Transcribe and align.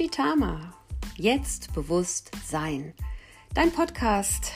Chitama. 0.00 0.72
Jetzt 1.18 1.74
bewusst 1.74 2.30
sein. 2.46 2.94
Dein 3.52 3.70
Podcast 3.70 4.50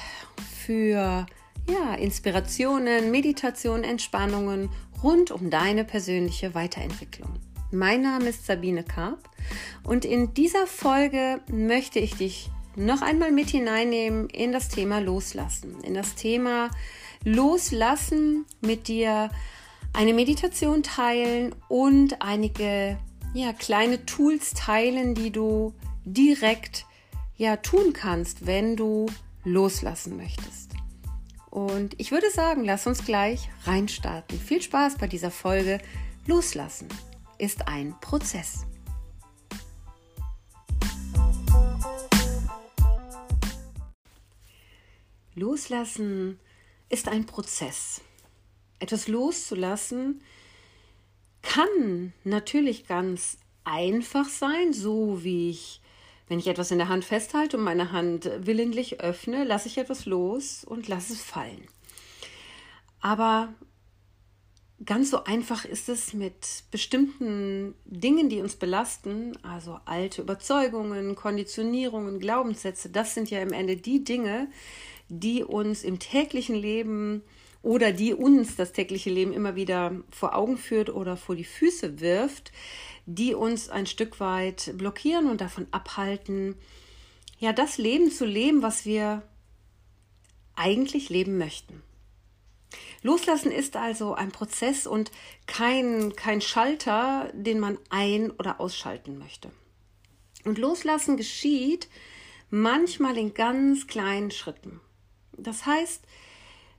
für 0.65 1.27
ja, 1.69 1.95
Inspirationen, 1.99 3.11
Meditationen, 3.11 3.85
Entspannungen 3.85 4.71
rund 5.03 5.30
um 5.30 5.51
deine 5.51 5.85
persönliche 5.85 6.54
Weiterentwicklung. 6.54 7.29
Mein 7.71 8.01
Name 8.01 8.30
ist 8.30 8.47
Sabine 8.47 8.85
Karp 8.85 9.29
und 9.83 10.07
in 10.07 10.33
dieser 10.33 10.67
Folge 10.67 11.43
möchte 11.53 11.99
ich 11.99 12.17
dich 12.17 12.49
noch 12.74 13.03
einmal 13.03 13.31
mit 13.31 13.51
hineinnehmen 13.51 14.31
in 14.31 14.51
das 14.51 14.71
Thema 14.71 14.99
Loslassen, 14.99 15.79
in 15.83 15.92
das 15.92 16.15
Thema 16.15 16.70
Loslassen 17.23 18.47
mit 18.62 18.88
dir 18.88 19.29
eine 19.92 20.15
Meditation 20.15 20.83
teilen 20.83 21.55
und 21.69 22.23
einige 22.23 22.97
ja, 23.34 23.52
kleine 23.52 24.06
Tools 24.06 24.52
teilen, 24.55 25.15
die 25.15 25.33
du 25.33 25.75
direkt 26.05 26.87
ja 27.37 27.56
tun 27.56 27.92
kannst, 27.92 28.47
wenn 28.47 28.77
du 28.77 29.06
loslassen 29.42 30.16
möchtest. 30.16 30.70
Und 31.51 31.98
ich 32.01 32.12
würde 32.12 32.30
sagen, 32.30 32.65
lass 32.65 32.87
uns 32.87 33.05
gleich 33.05 33.51
reinstarten. 33.65 34.39
Viel 34.39 34.62
Spaß 34.62 34.98
bei 34.98 35.09
dieser 35.09 35.33
Folge. 35.33 35.80
Loslassen 36.27 36.89
ist 37.39 37.66
ein 37.66 37.95
Prozess. 38.01 38.66
Loslassen 45.34 46.39
ist 46.89 47.09
ein 47.09 47.27
Prozess. 47.27 48.01
Etwas 48.78 49.09
loszulassen 49.09 50.23
kann 51.45 52.12
natürlich 52.25 52.87
ganz 52.87 53.39
einfach 53.64 54.28
sein, 54.28 54.73
so 54.73 55.23
wie 55.23 55.50
ich, 55.50 55.81
wenn 56.28 56.39
ich 56.39 56.48
etwas 56.48 56.70
in 56.70 56.78
der 56.78 56.89
Hand 56.89 57.05
festhalte 57.05 57.56
und 57.56 57.64
meine 57.64 57.92
Hand 57.92 58.31
willentlich 58.39 59.00
öffne, 59.00 59.45
lasse 59.45 59.69
ich 59.69 59.78
etwas 59.78 60.06
los 60.06 60.65
und 60.65 60.89
lasse 60.89 61.12
es 61.12 61.22
fallen. 61.22 61.67
Aber 63.00 63.53
ganz 64.84 65.11
so 65.11 65.25
einfach 65.25 65.65
ist 65.65 65.89
es 65.89 66.15
mit 66.15 66.65
bestimmten 66.70 67.75
Dingen, 67.84 68.28
die 68.28 68.41
uns 68.41 68.56
belasten, 68.56 69.37
also 69.42 69.78
alte 69.84 70.22
Überzeugungen, 70.22 71.15
Konditionierungen, 71.15 72.19
Glaubenssätze, 72.19 72.91
das 72.91 73.15
sind 73.15 73.31
ja 73.31 73.41
im 73.41 73.53
Ende 73.53 73.77
die 73.77 74.05
Dinge, 74.05 74.48
die 75.09 75.45
uns 75.45 75.84
im 75.84 75.98
täglichen 75.98 76.56
Leben 76.56 77.22
oder 77.65 77.93
die 77.93 78.12
uns 78.12 78.57
das 78.57 78.73
tägliche 78.73 79.11
Leben 79.11 79.33
immer 79.33 79.57
wieder 79.57 79.93
vor 80.11 80.34
Augen 80.34 80.59
führt 80.59 80.91
oder 80.91 81.17
vor 81.17 81.34
die 81.34 81.45
Füße 81.45 81.98
wirft, 82.01 82.53
die 83.06 83.34
uns 83.34 83.71
ein 83.71 83.87
Stück 83.87 84.21
weit 84.21 84.75
blockieren 84.77 85.31
und 85.31 85.41
davon 85.41 85.67
abhalten, 85.71 86.56
ja, 87.39 87.53
das 87.53 87.79
Leben 87.79 88.11
zu 88.11 88.27
leben, 88.27 88.62
was 88.62 88.84
wir 88.84 89.23
eigentlich 90.55 91.09
leben 91.09 91.39
möchten. 91.39 91.83
Loslassen 93.03 93.51
ist 93.51 93.77
also 93.77 94.15
ein 94.15 94.31
Prozess 94.31 94.87
und 94.87 95.11
kein, 95.47 96.15
kein 96.17 96.41
Schalter, 96.41 97.31
den 97.33 97.61
man 97.61 97.78
ein- 97.89 98.31
oder 98.31 98.61
ausschalten 98.61 99.19
möchte. 99.19 99.51
Und 100.45 100.59
Loslassen 100.59 101.17
geschieht 101.17 101.89
manchmal 102.51 103.17
in 103.17 103.33
ganz 103.33 103.87
kleinen 103.87 104.31
Schritten. 104.31 104.81
Das 105.37 105.67
heißt, 105.67 106.05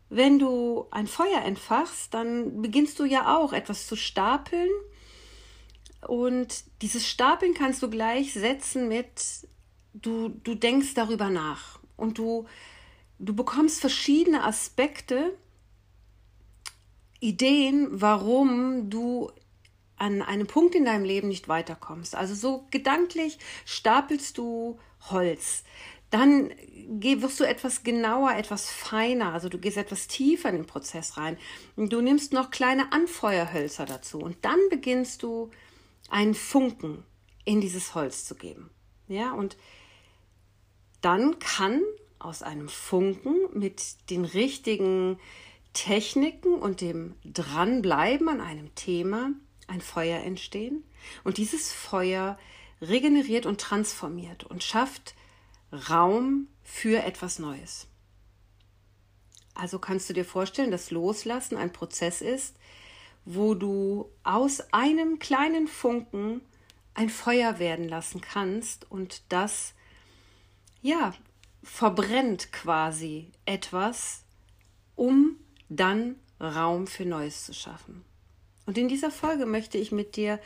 wenn 0.10 0.40
du 0.40 0.88
ein 0.92 1.08
Feuer 1.08 1.42
entfachst, 1.44 2.14
dann 2.14 2.62
beginnst 2.62 3.00
du 3.00 3.06
ja 3.06 3.38
auch 3.38 3.54
etwas 3.54 3.88
zu 3.88 3.96
stapeln. 3.96 4.70
Und 6.08 6.64
dieses 6.82 7.08
Stapeln 7.08 7.54
kannst 7.54 7.82
du 7.82 7.90
gleichsetzen 7.90 8.88
mit, 8.88 9.48
du, 9.94 10.30
du 10.30 10.56
denkst 10.56 10.94
darüber 10.94 11.30
nach 11.30 11.80
und 11.98 12.18
du, 12.18 12.46
du 13.18 13.36
bekommst 13.36 13.82
verschiedene 13.82 14.44
Aspekte, 14.44 15.36
Ideen, 17.20 17.88
warum 17.90 18.90
du 18.90 19.32
an 19.98 20.22
einem 20.22 20.46
Punkt 20.46 20.76
in 20.76 20.86
deinem 20.86 21.06
Leben 21.06 21.30
nicht 21.30 21.48
weiterkommst. 21.48 22.16
Also 22.16 22.36
so 22.36 22.68
gedanklich 22.70 23.40
stapelst 23.66 24.38
du 24.38 24.78
Holz 25.10 25.64
dann 26.16 26.52
wirst 26.88 27.40
du 27.40 27.44
etwas 27.44 27.84
genauer, 27.84 28.36
etwas 28.36 28.70
feiner, 28.70 29.34
also 29.34 29.50
du 29.50 29.58
gehst 29.58 29.76
etwas 29.76 30.08
tiefer 30.08 30.50
in 30.50 30.56
den 30.56 30.66
Prozess 30.66 31.18
rein. 31.18 31.38
Du 31.76 32.00
nimmst 32.00 32.32
noch 32.32 32.52
kleine 32.52 32.94
Anfeuerhölzer 32.94 33.86
dazu 33.86 34.20
und 34.20 34.38
dann 34.42 34.60
beginnst 34.70 35.24
du 35.24 35.52
einen 36.10 36.34
Funken 36.34 37.04
in 37.44 37.60
dieses 37.60 37.96
Holz 37.96 38.24
zu 38.24 38.36
geben. 38.36 38.70
Ja, 39.10 39.34
und 39.34 39.58
dann 41.02 41.38
kann 41.40 41.82
aus 42.18 42.44
einem 42.44 42.70
Funken 42.70 43.36
mit 43.54 44.10
den 44.10 44.24
richtigen 44.24 45.20
Techniken 45.74 46.54
und 46.56 46.80
dem 46.80 47.16
Dranbleiben 47.26 48.30
an 48.30 48.40
einem 48.40 48.74
Thema 48.76 49.32
ein 49.68 49.82
Feuer 49.82 50.22
entstehen. 50.22 50.86
Und 51.26 51.38
dieses 51.38 51.74
Feuer 51.74 52.40
regeneriert 52.82 53.46
und 53.46 53.60
transformiert 53.60 54.46
und 54.46 54.64
schafft 54.64 55.14
Raum 55.90 56.48
für 56.64 57.04
etwas 57.04 57.40
Neues. 57.40 57.88
Also 59.54 59.80
kannst 59.80 60.10
du 60.10 60.14
dir 60.14 60.26
vorstellen, 60.26 60.72
dass 60.72 60.92
Loslassen 60.92 61.58
ein 61.58 61.72
Prozess 61.72 62.22
ist, 62.22 62.58
wo 63.24 63.56
du 63.56 64.10
aus 64.24 64.62
einem 64.74 65.18
kleinen 65.20 65.68
Funken 65.68 66.42
ein 66.94 67.10
Feuer 67.10 67.60
werden 67.60 67.88
lassen 67.88 68.22
kannst 68.22 68.90
und 68.90 69.24
das, 69.30 69.74
ja, 70.82 71.14
verbrennt 71.64 72.52
quasi 72.52 73.32
etwas, 73.46 74.24
um 74.96 75.38
dann 75.68 76.16
Raum 76.40 76.86
für 76.86 77.06
Neues 77.06 77.46
zu 77.46 77.54
schaffen. 77.54 78.04
Und 78.66 78.78
in 78.78 78.88
dieser 78.88 79.12
Folge 79.12 79.46
möchte 79.46 79.78
ich 79.78 79.92
mit 79.92 80.16
dir 80.16 80.40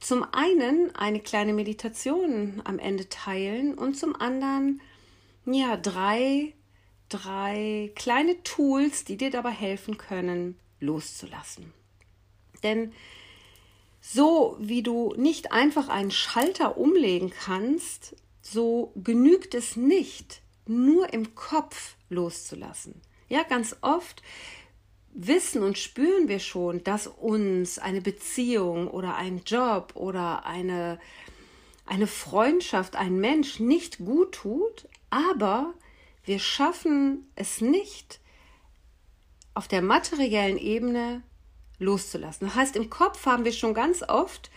zum 0.00 0.24
einen 0.32 0.94
eine 0.94 1.20
kleine 1.20 1.52
Meditation 1.52 2.60
am 2.64 2.78
Ende 2.78 3.08
teilen 3.08 3.74
und 3.74 3.96
zum 3.96 4.14
anderen 4.14 4.80
ja 5.44 5.76
drei 5.76 6.52
drei 7.08 7.92
kleine 7.94 8.42
Tools, 8.42 9.04
die 9.04 9.16
dir 9.16 9.30
dabei 9.30 9.50
helfen 9.50 9.98
können, 9.98 10.58
loszulassen. 10.80 11.72
Denn 12.62 12.92
so 14.00 14.56
wie 14.60 14.82
du 14.82 15.14
nicht 15.16 15.52
einfach 15.52 15.88
einen 15.88 16.10
Schalter 16.10 16.76
umlegen 16.76 17.30
kannst, 17.30 18.16
so 18.40 18.92
genügt 18.96 19.54
es 19.54 19.76
nicht, 19.76 20.42
nur 20.66 21.12
im 21.12 21.34
Kopf 21.34 21.96
loszulassen. 22.08 23.00
Ja, 23.28 23.42
ganz 23.42 23.76
oft 23.80 24.22
wissen 25.16 25.62
und 25.62 25.78
spüren 25.78 26.28
wir 26.28 26.38
schon, 26.38 26.84
dass 26.84 27.06
uns 27.06 27.78
eine 27.78 28.02
Beziehung 28.02 28.88
oder 28.88 29.16
ein 29.16 29.42
Job 29.46 29.92
oder 29.94 30.44
eine, 30.44 31.00
eine 31.86 32.06
Freundschaft, 32.06 32.96
ein 32.96 33.18
Mensch 33.18 33.58
nicht 33.58 33.98
gut 33.98 34.32
tut, 34.32 34.86
aber 35.08 35.72
wir 36.24 36.38
schaffen 36.38 37.26
es 37.34 37.60
nicht, 37.60 38.20
auf 39.54 39.68
der 39.68 39.80
materiellen 39.80 40.58
Ebene 40.58 41.22
loszulassen. 41.78 42.46
Das 42.48 42.56
heißt, 42.56 42.76
im 42.76 42.90
Kopf 42.90 43.24
haben 43.24 43.46
wir 43.46 43.52
schon 43.52 43.72
ganz 43.72 44.02
oft 44.02 44.50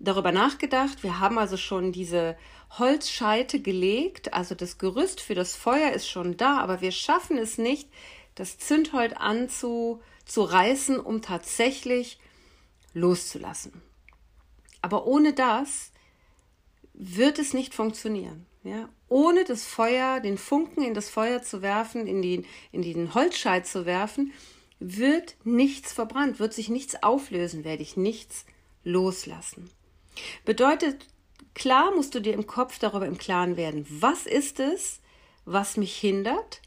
darüber 0.00 0.32
nachgedacht. 0.32 1.04
Wir 1.04 1.20
haben 1.20 1.38
also 1.38 1.56
schon 1.56 1.92
diese 1.92 2.36
Holzscheite 2.78 3.60
gelegt, 3.60 4.34
also 4.34 4.56
das 4.56 4.78
Gerüst 4.78 5.20
für 5.20 5.34
das 5.34 5.54
Feuer 5.54 5.92
ist 5.92 6.08
schon 6.08 6.36
da, 6.36 6.58
aber 6.58 6.80
wir 6.80 6.90
schaffen 6.90 7.38
es 7.38 7.58
nicht, 7.58 7.88
das 8.34 8.58
Zündholz 8.58 9.14
anzureißen, 9.16 10.98
um 10.98 11.22
tatsächlich 11.22 12.18
loszulassen. 12.94 13.82
Aber 14.82 15.06
ohne 15.06 15.32
das 15.32 15.92
wird 16.94 17.38
es 17.38 17.54
nicht 17.54 17.74
funktionieren. 17.74 18.46
Ja? 18.62 18.88
Ohne 19.08 19.44
das 19.44 19.64
Feuer, 19.64 20.20
den 20.20 20.38
Funken 20.38 20.82
in 20.82 20.94
das 20.94 21.08
Feuer 21.08 21.42
zu 21.42 21.62
werfen, 21.62 22.06
in 22.06 22.22
den, 22.22 22.46
in 22.72 22.82
den 22.82 23.14
Holzscheit 23.14 23.66
zu 23.66 23.86
werfen, 23.86 24.32
wird 24.78 25.36
nichts 25.44 25.92
verbrannt, 25.92 26.38
wird 26.38 26.54
sich 26.54 26.68
nichts 26.68 27.02
auflösen, 27.02 27.64
werde 27.64 27.82
ich 27.82 27.96
nichts 27.96 28.46
loslassen. 28.82 29.70
Bedeutet, 30.44 31.06
klar 31.54 31.94
musst 31.94 32.14
du 32.14 32.20
dir 32.20 32.32
im 32.32 32.46
Kopf 32.46 32.78
darüber 32.78 33.06
im 33.06 33.18
Klaren 33.18 33.56
werden, 33.56 33.86
was 33.88 34.26
ist 34.26 34.58
es, 34.60 35.00
was 35.44 35.76
mich 35.76 35.96
hindert, 35.96 36.62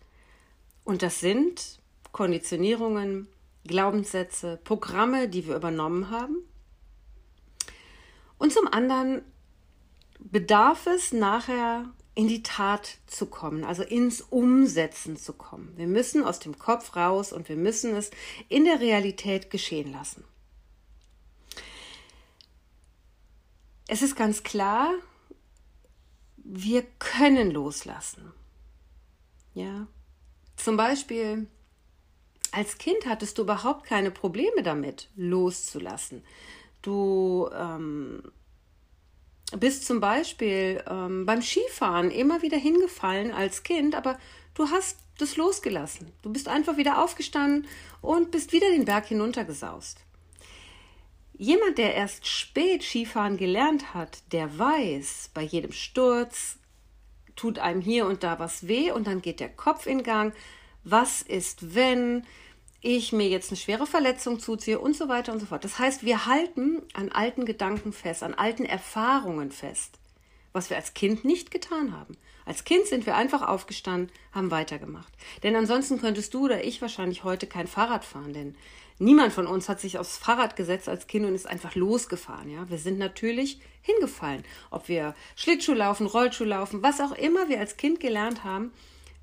und 0.83 1.01
das 1.01 1.19
sind 1.19 1.80
Konditionierungen, 2.12 3.27
Glaubenssätze, 3.65 4.59
Programme, 4.63 5.30
die 5.30 5.47
wir 5.47 5.56
übernommen 5.56 6.09
haben. 6.09 6.38
Und 8.38 8.51
zum 8.51 8.68
anderen 8.68 9.21
bedarf 10.19 10.85
es 10.88 11.13
nachher 11.13 11.89
in 12.15 12.27
die 12.27 12.44
Tat 12.44 12.97
zu 13.07 13.25
kommen, 13.25 13.63
also 13.63 13.83
ins 13.83 14.21
Umsetzen 14.21 15.18
zu 15.18 15.33
kommen. 15.33 15.74
Wir 15.77 15.88
müssen 15.88 16.24
aus 16.24 16.39
dem 16.39 16.59
Kopf 16.59 16.95
raus 16.95 17.33
und 17.33 17.50
wir 17.50 17.56
müssen 17.56 17.95
es 17.95 18.12
in 18.50 18.65
der 18.65 18.80
Realität 18.80 19.50
geschehen 19.50 19.91
lassen. 19.91 20.24
Es 23.88 24.01
ist 24.01 24.15
ganz 24.15 24.44
klar, 24.44 24.91
wir 26.38 26.83
können 27.00 27.51
loslassen. 27.51 28.31
Ja, 29.56 29.88
zum 30.63 30.77
Beispiel 30.77 31.48
als 32.51 32.77
Kind 32.77 33.06
hattest 33.07 33.38
du 33.38 33.42
überhaupt 33.42 33.86
keine 33.86 34.12
Probleme 34.12 34.62
damit, 34.63 35.10
loszulassen. 35.15 36.24
Du 36.81 37.50
ähm, 37.54 38.31
bist 39.57 39.86
zum 39.86 40.00
Beispiel 40.00 40.83
ähm, 40.88 41.25
beim 41.25 41.42
Skifahren 41.42 42.12
immer 42.12 42.42
wieder 42.42 42.57
hingefallen 42.57 43.31
als 43.31 43.63
Kind, 43.63 43.95
aber 43.95 44.19
du 44.54 44.69
hast 44.69 45.00
das 45.18 45.36
losgelassen. 45.36 46.12
Du 46.21 46.31
bist 46.31 46.48
einfach 46.48 46.77
wieder 46.77 47.04
aufgestanden 47.04 47.68
und 48.01 48.31
bist 48.31 48.54
wieder 48.54 48.69
den 48.69 48.86
Berg 48.86 49.07
hinuntergesaust. 49.07 50.00
Jemand, 51.36 51.80
der 51.80 51.95
erst 51.95 52.27
spät 52.27 52.83
Skifahren 52.83 53.38
gelernt 53.38 53.95
hat, 53.95 54.19
der 54.31 54.59
weiß, 54.59 55.31
bei 55.33 55.42
jedem 55.42 55.71
Sturz 55.71 56.59
tut 57.35 57.59
einem 57.59 57.81
hier 57.81 58.06
und 58.06 58.24
da 58.24 58.39
was 58.39 58.68
weh 58.68 58.91
und 58.91 59.07
dann 59.07 59.21
geht 59.21 59.39
der 59.39 59.50
Kopf 59.50 59.85
in 59.85 60.03
Gang. 60.03 60.33
Was 60.83 61.21
ist, 61.21 61.75
wenn 61.75 62.24
ich 62.83 63.13
mir 63.13 63.30
jetzt 63.30 63.50
eine 63.50 63.57
schwere 63.57 63.88
Verletzung 63.88 64.39
zuziehe 64.39 64.77
und 64.77 64.95
so 64.95 65.07
weiter 65.07 65.31
und 65.31 65.39
so 65.39 65.45
fort. 65.45 65.63
Das 65.63 65.80
heißt, 65.80 66.03
wir 66.03 66.25
halten 66.25 66.81
an 66.94 67.09
alten 67.09 67.45
Gedanken 67.45 67.94
fest, 67.94 68.24
an 68.24 68.33
alten 68.33 68.65
Erfahrungen 68.65 69.51
fest, 69.51 70.00
was 70.51 70.69
wir 70.69 70.75
als 70.75 70.94
Kind 70.94 71.24
nicht 71.24 71.50
getan 71.50 71.97
haben. 71.97 72.18
Als 72.45 72.65
Kind 72.65 72.85
sind 72.88 73.06
wir 73.06 73.15
einfach 73.15 73.41
aufgestanden, 73.41 74.12
haben 74.33 74.51
weitergemacht. 74.51 75.13
Denn 75.44 75.56
ansonsten 75.56 76.01
könntest 76.01 76.33
du 76.33 76.45
oder 76.45 76.65
ich 76.65 76.81
wahrscheinlich 76.81 77.24
heute 77.24 77.47
kein 77.47 77.68
Fahrrad 77.68 78.03
fahren, 78.03 78.33
denn 78.33 78.57
niemand 79.00 79.34
von 79.34 79.48
uns 79.48 79.69
hat 79.69 79.80
sich 79.80 79.98
aufs 79.98 80.18
Fahrrad 80.18 80.56
gesetzt 80.56 80.90
als 80.90 81.07
Kind 81.07 81.25
und 81.25 81.36
ist 81.36 81.48
einfach 81.48 81.75
losgefahren. 81.75 82.50
Ja, 82.50 82.69
wir 82.69 82.78
sind 82.78 82.98
natürlich 82.98 83.60
hingefallen. 83.81 84.44
Ob 84.72 84.88
wir 84.88 85.16
Schlittschuh 85.36 85.74
laufen, 85.74 86.07
Rollschuh 86.07 86.45
laufen, 86.45 86.84
was 86.84 87.01
auch 87.01 87.12
immer 87.12 87.50
wir 87.50 87.60
als 87.60 87.78
Kind 87.78 88.00
gelernt 88.00 88.44
haben, 88.44 88.72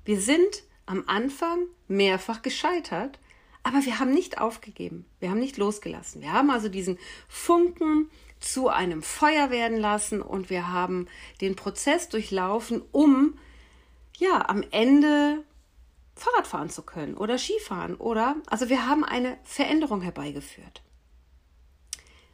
wir 0.05 0.19
sind 0.19 0.63
am 0.85 1.03
Anfang 1.07 1.65
mehrfach 1.87 2.41
gescheitert 2.41 3.19
aber 3.63 3.85
wir 3.85 3.99
haben 3.99 4.11
nicht 4.11 4.39
aufgegeben, 4.39 5.05
wir 5.19 5.29
haben 5.29 5.39
nicht 5.39 5.57
losgelassen. 5.57 6.21
Wir 6.21 6.33
haben 6.33 6.49
also 6.49 6.67
diesen 6.67 6.97
Funken 7.27 8.09
zu 8.39 8.69
einem 8.69 9.03
Feuer 9.03 9.51
werden 9.51 9.77
lassen 9.77 10.21
und 10.21 10.49
wir 10.49 10.69
haben 10.69 11.07
den 11.41 11.55
Prozess 11.55 12.09
durchlaufen, 12.09 12.81
um 12.91 13.37
ja 14.17 14.49
am 14.49 14.63
Ende 14.71 15.43
Fahrrad 16.15 16.47
fahren 16.47 16.69
zu 16.69 16.83
können 16.83 17.15
oder 17.15 17.37
Skifahren 17.37 17.95
oder 17.95 18.35
also 18.47 18.69
wir 18.69 18.87
haben 18.87 19.03
eine 19.03 19.37
Veränderung 19.43 20.01
herbeigeführt. 20.01 20.81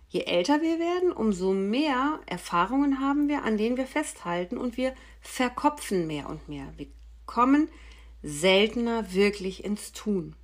Je 0.10 0.22
älter 0.22 0.62
wir 0.62 0.80
werden, 0.80 1.12
umso 1.12 1.54
mehr 1.54 2.22
Erfahrungen 2.26 3.02
haben 3.02 3.28
wir, 3.28 3.44
an 3.44 3.58
denen 3.58 3.78
wir 3.78 3.88
festhalten 3.88 4.58
und 4.58 4.78
wir 4.78 4.96
verkopfen 5.22 6.08
mehr 6.08 6.30
und 6.30 6.48
mehr. 6.48 6.72
Wir 6.78 6.88
kommen 7.26 7.70
seltener 8.24 9.14
wirklich 9.14 9.64
ins 9.64 9.92
Tun. 9.92 10.36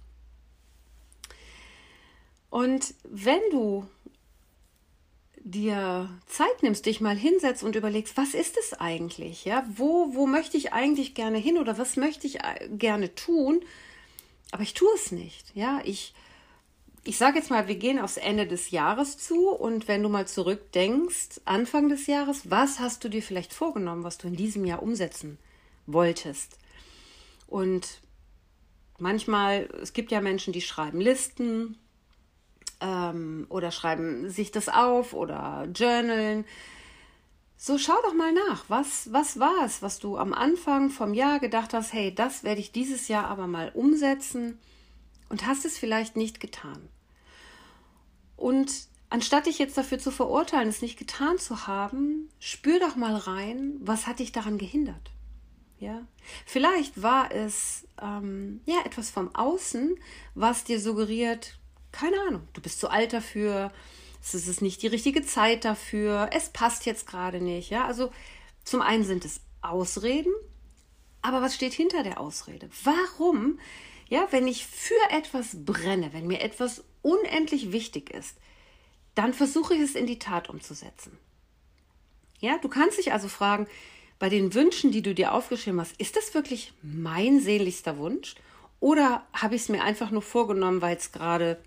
Und 2.50 2.94
wenn 3.04 3.42
du 3.52 3.88
dir 5.44 6.10
Zeit 6.26 6.64
nimmst, 6.64 6.86
dich 6.86 7.02
mal 7.02 7.18
hinsetzt 7.18 7.64
und 7.64 7.76
überlegst, 7.76 8.16
was 8.18 8.34
ist 8.34 8.58
es 8.58 8.74
eigentlich? 8.74 9.46
Ja, 9.46 9.66
wo, 9.76 10.16
wo 10.16 10.26
möchte 10.26 10.58
ich 10.58 10.74
eigentlich 10.74 11.16
gerne 11.16 11.38
hin 11.38 11.58
oder 11.58 11.78
was 11.78 11.98
möchte 11.98 12.28
ich 12.28 12.40
äh, 12.40 12.70
gerne 12.72 13.14
tun? 13.14 13.62
Aber 14.52 14.64
ich 14.64 14.74
tue 14.74 14.94
es 14.96 15.12
nicht. 15.12 15.54
Ja, 15.54 15.82
ich, 15.84 16.14
ich 17.04 17.18
sage 17.18 17.38
jetzt 17.38 17.50
mal, 17.50 17.68
wir 17.68 17.76
gehen 17.76 18.00
aufs 18.00 18.18
Ende 18.18 18.48
des 18.48 18.72
Jahres 18.72 19.18
zu 19.18 19.50
und 19.50 19.88
wenn 19.88 20.02
du 20.02 20.10
mal 20.10 20.28
zurückdenkst, 20.28 21.42
Anfang 21.44 21.90
des 21.90 22.08
Jahres, 22.08 22.50
was 22.50 22.80
hast 22.80 23.04
du 23.04 23.10
dir 23.10 23.22
vielleicht 23.22 23.54
vorgenommen, 23.54 24.04
was 24.04 24.18
du 24.18 24.28
in 24.28 24.36
diesem 24.36 24.64
Jahr 24.64 24.82
umsetzen 24.82 25.38
wolltest? 25.86 26.58
Und 27.48 28.02
manchmal, 28.98 29.70
es 29.82 29.92
gibt 29.92 30.12
ja 30.12 30.22
Menschen, 30.22 30.54
die 30.54 30.62
schreiben 30.62 31.02
Listen, 31.02 31.78
ähm, 32.84 33.48
oder 33.50 33.72
schreiben 33.72 34.30
sich 34.30 34.52
das 34.52 34.70
auf 34.70 35.14
oder 35.14 35.68
journalen. 35.74 36.46
So 37.58 37.78
schau 37.78 37.96
doch 38.04 38.14
mal 38.14 38.34
nach, 38.34 38.66
was, 38.68 39.12
was 39.14 39.40
war 39.40 39.66
es, 39.66 39.82
was 39.82 40.00
du 40.00 40.18
am 40.18 40.34
Anfang 40.34 40.90
vom 40.90 41.14
Jahr 41.14 41.40
gedacht 41.40 41.74
hast, 41.74 41.94
hey, 41.94 42.14
das 42.14 42.44
werde 42.44 42.60
ich 42.60 42.74
dieses 42.74 43.08
Jahr 43.08 43.28
aber 43.28 43.48
mal 43.48 43.72
umsetzen 43.74 44.60
und 45.30 45.48
hast 45.48 45.64
es 45.64 45.78
vielleicht 45.78 46.18
nicht 46.18 46.42
getan. 46.42 46.90
Und 48.36 48.88
anstatt 49.10 49.46
dich 49.46 49.60
jetzt 49.60 49.78
dafür 49.78 49.98
zu 49.98 50.12
verurteilen, 50.12 50.68
es 50.68 50.82
nicht 50.82 51.00
getan 51.00 51.38
zu 51.38 51.66
haben, 51.66 52.30
spür 52.40 52.80
doch 52.82 52.98
mal 52.98 53.16
rein, 53.16 53.78
was 53.80 54.08
hat 54.08 54.20
dich 54.20 54.34
daran 54.34 54.58
gehindert. 54.58 55.12
Ja, 55.80 56.06
vielleicht 56.46 57.02
war 57.02 57.32
es 57.32 57.88
ähm, 58.02 58.62
ja 58.66 58.78
etwas 58.86 59.10
vom 59.10 59.34
Außen, 59.36 59.98
was 60.36 60.64
dir 60.64 60.80
suggeriert, 60.80 61.58
keine 61.94 62.20
Ahnung, 62.28 62.46
du 62.52 62.62
bist 62.62 62.82
zu 62.82 62.90
alt 62.90 63.14
dafür, 63.14 63.72
es 64.22 64.34
ist 64.34 64.62
nicht 64.62 64.82
die 64.82 64.88
richtige 64.88 65.26
Zeit 65.26 65.64
dafür, 65.64 66.30
es 66.34 66.50
passt 66.50 66.86
jetzt 66.86 67.08
gerade 67.08 67.40
nicht. 67.40 67.70
Ja, 67.70 67.86
also 67.86 68.12
zum 68.66 68.82
einen 68.82 69.06
sind 69.06 69.24
es 69.24 69.40
Ausreden, 69.62 70.34
aber 71.22 71.42
was 71.42 71.56
steht 71.56 71.74
hinter 71.74 72.04
der 72.04 72.20
Ausrede? 72.20 72.70
Warum, 72.84 73.60
ja, 74.10 74.28
wenn 74.32 74.48
ich 74.48 74.66
für 74.66 74.94
etwas 75.12 75.64
brenne, 75.66 76.12
wenn 76.14 76.28
mir 76.28 76.42
etwas 76.42 76.84
unendlich 77.02 77.72
wichtig 77.72 78.10
ist, 78.10 78.38
dann 79.16 79.34
versuche 79.34 79.76
ich 79.76 79.82
es 79.82 79.96
in 79.96 80.08
die 80.08 80.20
Tat 80.20 80.50
umzusetzen. 80.50 81.18
Ja, 82.40 82.58
du 82.58 82.68
kannst 82.68 82.98
dich 82.98 83.14
also 83.14 83.28
fragen, 83.28 83.68
bei 84.20 84.30
den 84.30 84.54
Wünschen, 84.54 84.92
die 84.92 85.02
du 85.02 85.14
dir 85.14 85.34
aufgeschrieben 85.34 85.80
hast, 85.80 86.00
ist 86.00 86.16
das 86.16 86.34
wirklich 86.34 86.74
mein 86.82 87.40
sehnlichster 87.40 87.98
Wunsch? 87.98 88.36
Oder 88.80 89.26
habe 89.34 89.56
ich 89.56 89.64
es 89.64 89.70
mir 89.70 89.84
einfach 89.84 90.12
nur 90.12 90.22
vorgenommen, 90.22 90.82
weil 90.82 90.98
es 90.98 91.12
gerade 91.12 91.62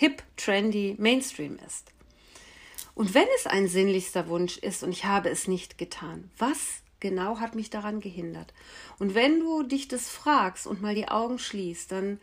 hip, 0.00 0.22
trendy, 0.38 0.96
Mainstream 0.98 1.58
ist. 1.66 1.92
Und 2.94 3.12
wenn 3.12 3.26
es 3.36 3.46
ein 3.46 3.68
sinnlichster 3.68 4.28
Wunsch 4.28 4.56
ist 4.56 4.82
und 4.82 4.92
ich 4.92 5.04
habe 5.04 5.28
es 5.28 5.46
nicht 5.46 5.76
getan, 5.76 6.30
was 6.38 6.80
genau 7.00 7.38
hat 7.38 7.54
mich 7.54 7.68
daran 7.68 8.00
gehindert? 8.00 8.54
Und 8.98 9.14
wenn 9.14 9.40
du 9.40 9.62
dich 9.62 9.88
das 9.88 10.08
fragst 10.08 10.66
und 10.66 10.80
mal 10.80 10.94
die 10.94 11.08
Augen 11.08 11.38
schließt, 11.38 11.92
dann 11.92 12.18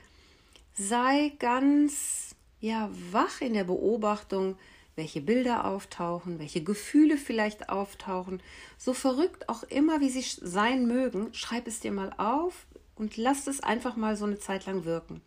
sei 0.73 1.33
ganz 1.37 2.35
ja 2.61 2.89
wach 3.11 3.41
in 3.41 3.53
der 3.53 3.65
Beobachtung, 3.65 4.57
welche 4.95 5.21
Bilder 5.21 5.65
auftauchen, 5.65 6.39
welche 6.39 6.63
Gefühle 6.63 7.15
vielleicht 7.15 7.69
auftauchen. 7.69 8.41
So 8.79 8.95
verrückt 8.95 9.49
auch 9.49 9.61
immer, 9.61 10.01
wie 10.01 10.09
sie 10.09 10.23
sein 10.23 10.87
mögen, 10.87 11.31
schreib 11.31 11.67
es 11.67 11.79
dir 11.79 11.91
mal 11.91 12.11
auf, 12.17 12.65
und 12.97 13.17
lass 13.17 13.47
es 13.47 13.61
einfach 13.61 13.95
mal 13.95 14.15
so 14.15 14.25
eine 14.25 14.39
Zeit 14.39 14.65
lang 14.65 14.85
wirken. 14.85 15.21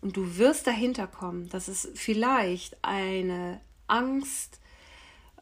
Und 0.00 0.16
du 0.16 0.36
wirst 0.36 0.66
dahinter 0.66 1.06
kommen, 1.06 1.48
dass 1.48 1.68
es 1.68 1.88
vielleicht 1.94 2.76
eine 2.82 3.60
Angst 3.86 4.60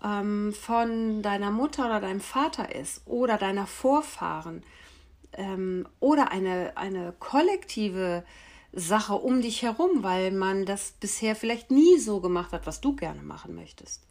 ähm, 0.03 0.53
von 0.53 1.23
deiner 1.23 1.51
Mutter 1.51 1.87
oder 1.87 2.01
deinem 2.01 2.21
Vater 2.21 2.75
ist 2.75 3.03
oder 3.07 3.39
deiner 3.39 3.67
Vorfahren 3.67 4.63
ähm, 5.33 5.87
oder 6.01 6.31
eine, 6.31 6.77
eine 6.77 7.15
kollektive 7.19 8.25
Sache 8.73 9.15
um 9.15 9.43
dich 9.43 9.63
herum, 9.63 10.03
weil 10.03 10.31
man 10.31 10.65
das 10.65 10.93
bisher 10.93 11.37
vielleicht 11.37 11.71
nie 11.71 11.99
so 11.99 12.21
gemacht 12.21 12.53
hat, 12.53 12.67
was 12.67 12.81
du 12.81 12.97
gerne 12.97 13.23
machen 13.23 13.55
möchtest. 13.55 14.07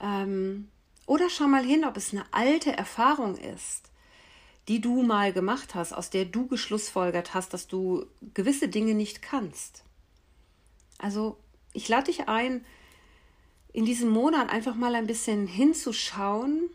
Ähm, 0.00 0.68
oder 1.06 1.30
schau 1.30 1.46
mal 1.46 1.64
hin, 1.64 1.84
ob 1.84 1.96
es 1.96 2.12
eine 2.12 2.24
alte 2.32 2.76
Erfahrung 2.76 3.36
ist, 3.36 3.90
die 4.68 4.80
du 4.80 5.02
mal 5.02 5.32
gemacht 5.32 5.74
hast, 5.74 5.92
aus 5.92 6.10
der 6.10 6.24
du 6.24 6.48
geschlussfolgert 6.48 7.34
hast, 7.34 7.54
dass 7.54 7.68
du 7.68 8.06
gewisse 8.34 8.68
Dinge 8.68 8.94
nicht 8.94 9.22
kannst. 9.22 9.84
Also 10.98 11.38
ich 11.72 11.88
lade 11.88 12.06
dich 12.06 12.28
ein, 12.28 12.64
in 13.72 13.84
diesem 13.84 14.08
Monat 14.08 14.50
einfach 14.50 14.74
mal 14.74 14.94
ein 14.94 15.06
bisschen 15.06 15.46
hinzuschauen, 15.46 16.70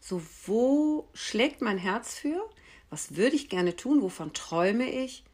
so 0.00 0.22
wo 0.46 1.08
schlägt 1.14 1.62
mein 1.62 1.78
Herz 1.78 2.14
für, 2.14 2.48
was 2.90 3.16
würde 3.16 3.36
ich 3.36 3.48
gerne 3.48 3.74
tun, 3.74 4.02
wovon 4.02 4.34
träume 4.34 4.88
ich, 4.88 5.24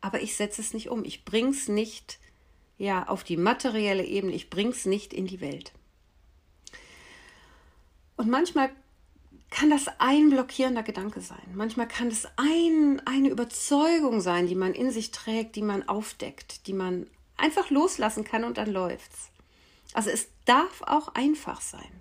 aber 0.00 0.22
ich 0.22 0.36
setze 0.36 0.60
es 0.60 0.72
nicht 0.72 0.88
um, 0.88 1.04
ich 1.04 1.24
bring's 1.24 1.68
nicht 1.68 2.18
ja 2.78 3.06
auf 3.08 3.24
die 3.24 3.36
materielle 3.36 4.04
Ebene, 4.04 4.32
ich 4.32 4.48
bring's 4.48 4.86
nicht 4.86 5.12
in 5.12 5.26
die 5.26 5.40
Welt. 5.40 5.72
Und 8.16 8.30
manchmal 8.30 8.70
kann 9.52 9.68
das 9.68 9.86
ein 9.98 10.30
blockierender 10.30 10.82
Gedanke 10.82 11.20
sein. 11.20 11.52
Manchmal 11.54 11.86
kann 11.86 12.08
es 12.08 12.26
ein, 12.36 13.02
eine 13.04 13.28
Überzeugung 13.28 14.22
sein, 14.22 14.46
die 14.46 14.54
man 14.54 14.72
in 14.72 14.90
sich 14.90 15.10
trägt, 15.10 15.56
die 15.56 15.62
man 15.62 15.86
aufdeckt, 15.88 16.66
die 16.66 16.72
man 16.72 17.06
einfach 17.36 17.70
loslassen 17.70 18.24
kann 18.24 18.44
und 18.44 18.56
dann 18.56 18.72
läuft's. 18.72 19.30
Also 19.92 20.08
es 20.08 20.28
darf 20.46 20.80
auch 20.82 21.14
einfach 21.14 21.60
sein. 21.60 22.00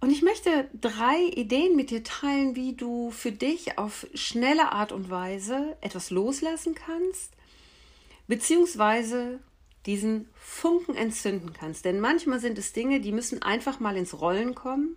Und 0.00 0.10
ich 0.10 0.20
möchte 0.20 0.68
drei 0.78 1.22
Ideen 1.34 1.74
mit 1.74 1.90
dir 1.90 2.04
teilen, 2.04 2.54
wie 2.54 2.74
du 2.74 3.10
für 3.10 3.32
dich 3.32 3.78
auf 3.78 4.06
schnelle 4.14 4.72
Art 4.72 4.92
und 4.92 5.10
Weise 5.10 5.76
etwas 5.80 6.10
loslassen 6.10 6.74
kannst, 6.74 7.32
beziehungsweise 8.26 9.38
diesen 9.86 10.28
Funken 10.34 10.96
entzünden 10.96 11.54
kannst. 11.54 11.86
Denn 11.86 11.98
manchmal 11.98 12.40
sind 12.40 12.58
es 12.58 12.72
Dinge, 12.72 13.00
die 13.00 13.12
müssen 13.12 13.42
einfach 13.42 13.80
mal 13.80 13.96
ins 13.96 14.20
Rollen 14.20 14.54
kommen 14.54 14.96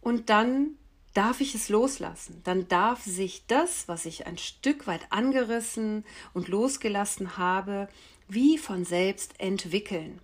Und 0.00 0.30
dann 0.30 0.76
darf 1.14 1.40
ich 1.40 1.54
es 1.54 1.68
loslassen. 1.68 2.40
Dann 2.44 2.68
darf 2.68 3.02
sich 3.02 3.46
das, 3.46 3.88
was 3.88 4.06
ich 4.06 4.26
ein 4.26 4.38
Stück 4.38 4.86
weit 4.86 5.10
angerissen 5.10 6.04
und 6.34 6.48
losgelassen 6.48 7.36
habe, 7.36 7.88
wie 8.28 8.58
von 8.58 8.84
selbst 8.84 9.40
entwickeln. 9.40 10.20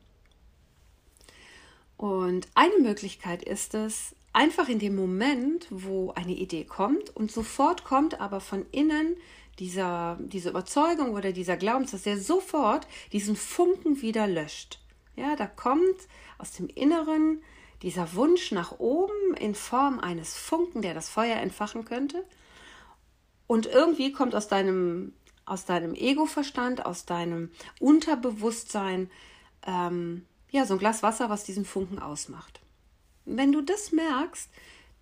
Und 1.97 2.49
eine 2.55 2.79
Möglichkeit 2.79 3.43
ist 3.43 3.75
es, 3.75 4.15
einfach 4.33 4.69
in 4.69 4.79
dem 4.79 4.95
Moment, 4.95 5.67
wo 5.71 6.11
eine 6.13 6.35
Idee 6.35 6.65
kommt 6.65 7.11
und 7.17 7.31
sofort 7.31 7.85
kommt 7.85 8.21
aber 8.21 8.41
von 8.41 8.67
innen 8.73 9.17
dieser, 9.59 10.19
diese 10.21 10.51
Überzeugung 10.51 11.15
oder 11.15 11.33
dieser 11.33 11.57
Glaubenssatz, 11.57 12.03
der 12.03 12.19
sofort 12.19 12.87
diesen 13.13 13.37
Funken 13.37 14.03
wieder 14.03 14.27
löscht. 14.27 14.81
Ja, 15.17 15.37
da 15.37 15.47
kommt 15.47 16.09
aus 16.39 16.53
dem 16.53 16.67
Inneren 16.67 17.43
dieser 17.85 18.15
Wunsch 18.15 18.51
nach 18.51 18.79
oben 18.79 19.35
in 19.39 19.55
Form 19.55 20.01
eines 20.01 20.35
Funken, 20.39 20.81
der 20.81 20.95
das 20.95 21.11
Feuer 21.11 21.37
entfachen 21.37 21.85
könnte. 21.85 22.25
Und 23.47 23.67
irgendwie 23.67 24.11
kommt 24.11 24.35
aus 24.35 24.49
deinem, 24.49 25.13
aus 25.45 25.67
deinem 25.67 25.95
Ego-Verstand, 25.95 26.87
aus 26.87 27.05
deinem 27.05 27.51
Unterbewusstsein, 27.81 29.11
ähm, 29.67 30.25
ja, 30.51 30.65
so 30.65 30.75
ein 30.75 30.79
Glas 30.79 31.03
Wasser, 31.03 31.29
was 31.29 31.45
diesen 31.45 31.67
Funken 31.67 31.99
ausmacht. 31.99 32.63
Wenn 33.27 33.53
du 33.53 33.61
das 33.61 33.93
merkst, 33.93 34.49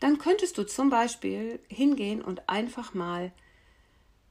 dann 0.00 0.18
könntest 0.18 0.58
du 0.58 0.64
zum 0.64 0.90
Beispiel 0.90 1.60
hingehen 1.68 2.20
und 2.20 2.48
einfach 2.48 2.94
mal 2.94 3.30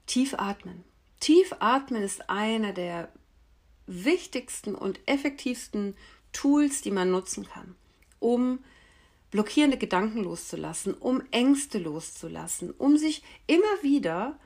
tief 0.07 0.33
atmen. 0.33 0.83
Tief 1.21 1.55
atmen 1.61 2.03
ist 2.03 2.29
einer 2.29 2.73
der 2.73 3.13
wichtigsten 3.87 4.75
und 4.75 4.99
effektivsten 5.05 5.95
Tools, 6.33 6.81
die 6.81 6.91
man 6.91 7.11
nutzen 7.11 7.47
kann 7.47 7.77
um 8.21 8.59
blockierende 9.31 9.77
Gedanken 9.77 10.23
loszulassen, 10.23 10.93
um 10.93 11.21
Ängste 11.31 11.79
loszulassen, 11.79 12.71
um 12.71 12.97
sich 12.97 13.23
immer 13.47 13.81
wieder 13.81 14.39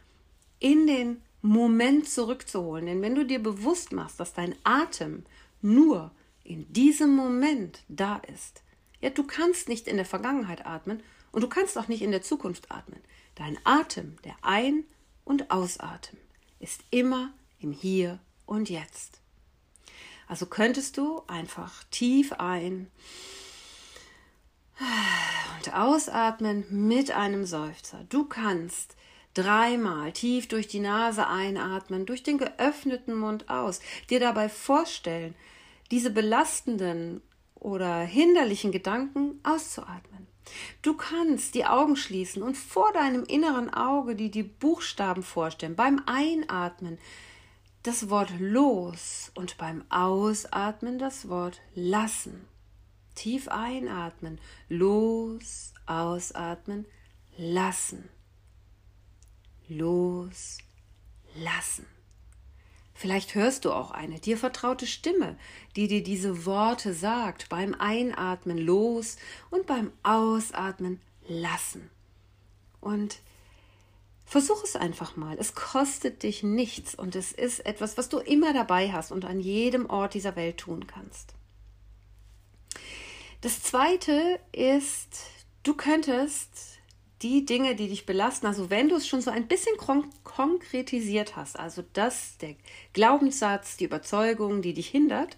in 0.60 0.88
den 0.88 1.22
Moment 1.42 2.10
zurückzuholen. 2.10 2.86
Denn 2.86 3.02
wenn 3.02 3.16
du 3.16 3.26
dir 3.26 3.42
bewusst 3.42 3.92
machst, 3.92 4.20
dass 4.20 4.34
dein 4.34 4.56
Atem 4.64 5.24
nur 5.62 6.12
in 6.44 6.72
diesem 6.72 7.16
Moment 7.16 7.84
da 7.88 8.18
ist, 8.18 8.64
ja, 9.02 9.10
du 9.10 9.24
kannst 9.24 9.68
nicht 9.68 9.88
in 9.88 9.98
der 9.98 10.06
Vergangenheit 10.06 10.66
atmen 10.66 11.04
und 11.32 11.42
du 11.42 11.50
kannst 11.50 11.78
auch 11.78 11.88
nicht 11.88 12.02
in 12.02 12.12
der 12.12 12.22
Zukunft 12.22 12.72
atmen. 12.72 13.00
Dein 13.36 13.58
Atem, 13.66 14.16
der 14.24 14.36
Ein- 14.42 14.86
und 15.26 15.52
Ausatmen, 15.52 16.22
ist 16.60 16.82
immer 16.92 17.34
im 17.60 17.72
Hier 17.72 18.20
und 18.46 18.70
Jetzt. 18.70 19.20
Also 20.28 20.46
könntest 20.46 20.98
du 20.98 21.22
einfach 21.28 21.84
tief 21.92 22.34
ein 22.34 22.88
und 25.58 25.74
ausatmen 25.74 26.66
mit 26.70 27.12
einem 27.12 27.46
Seufzer. 27.46 28.06
Du 28.10 28.26
kannst 28.26 28.96
dreimal 29.34 30.12
tief 30.12 30.48
durch 30.48 30.68
die 30.68 30.80
Nase 30.80 31.28
einatmen, 31.28 32.06
durch 32.06 32.24
den 32.24 32.38
geöffneten 32.38 33.16
Mund 33.16 33.50
aus, 33.50 33.80
dir 34.10 34.20
dabei 34.20 34.50
vorstellen, 34.50 35.36
diese 35.92 36.10
belastenden 36.10 37.22
oder 37.56 38.00
hinderlichen 38.00 38.72
Gedanken 38.72 39.40
auszuatmen. 39.44 40.28
Du 40.82 40.96
kannst 40.96 41.56
die 41.56 41.66
Augen 41.66 41.96
schließen 41.96 42.44
und 42.44 42.56
vor 42.56 42.92
deinem 42.94 43.24
inneren 43.24 43.74
Auge 43.74 44.16
die, 44.16 44.30
die 44.30 44.44
Buchstaben 44.44 45.24
vorstellen. 45.24 45.76
Beim 45.76 46.02
Einatmen 46.06 47.00
das 47.84 48.10
Wort 48.10 48.32
los 48.40 49.32
und 49.36 49.58
beim 49.58 49.84
Ausatmen 49.90 50.98
das 50.98 51.30
Wort 51.30 51.62
lassen. 51.76 52.48
Tief 53.16 53.48
einatmen, 53.48 54.40
los, 54.70 55.74
ausatmen, 55.86 56.86
lassen. 57.38 58.10
Los, 59.68 60.60
lassen. 61.36 61.86
Vielleicht 62.94 63.36
hörst 63.36 63.66
du 63.66 63.74
auch 63.74 63.92
eine 63.92 64.20
dir 64.20 64.38
vertraute 64.38 64.88
Stimme, 64.88 65.38
die 65.76 65.88
dir 65.88 66.02
diese 66.02 66.46
Worte 66.46 66.94
sagt 66.94 67.50
beim 67.50 67.74
Einatmen 67.74 68.58
los 68.58 69.18
und 69.50 69.68
beim 69.68 69.92
Ausatmen 70.04 71.02
lassen. 71.28 71.90
Und 72.80 73.20
versuch 74.26 74.64
es 74.64 74.78
einfach 74.78 75.18
mal. 75.18 75.38
Es 75.38 75.56
kostet 75.56 76.24
dich 76.24 76.42
nichts 76.42 76.96
und 76.96 77.16
es 77.16 77.34
ist 77.34 77.66
etwas, 77.66 77.98
was 77.98 78.08
du 78.08 78.20
immer 78.20 78.54
dabei 78.54 78.92
hast 78.92 79.12
und 79.12 79.26
an 79.26 79.42
jedem 79.42 79.90
Ort 79.90 80.14
dieser 80.14 80.38
Welt 80.38 80.58
tun 80.58 80.88
kannst. 80.88 81.34
Das 83.46 83.62
zweite 83.62 84.40
ist, 84.54 85.28
du 85.62 85.76
könntest 85.76 86.80
die 87.22 87.46
Dinge, 87.46 87.76
die 87.76 87.90
dich 87.90 88.08
belasten, 88.08 88.48
also 88.48 88.72
wenn 88.72 88.90
du 88.90 88.96
es 88.96 89.08
schon 89.08 89.22
so 89.22 89.30
ein 89.30 89.48
bisschen 89.48 89.78
kon 89.78 90.10
konkretisiert 90.24 91.36
hast, 91.36 91.60
also 91.60 91.84
das, 91.94 92.40
der 92.40 92.56
Glaubenssatz, 92.94 93.78
die 93.78 93.84
Überzeugung, 93.84 94.64
die 94.64 94.74
dich 94.74 94.88
hindert, 94.88 95.38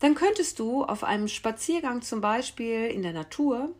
dann 0.00 0.16
könntest 0.16 0.58
du 0.58 0.82
auf 0.82 1.04
einem 1.04 1.28
Spaziergang 1.28 2.02
zum 2.02 2.20
Beispiel 2.20 2.86
in 2.86 3.02
der 3.02 3.12
Natur, 3.12 3.72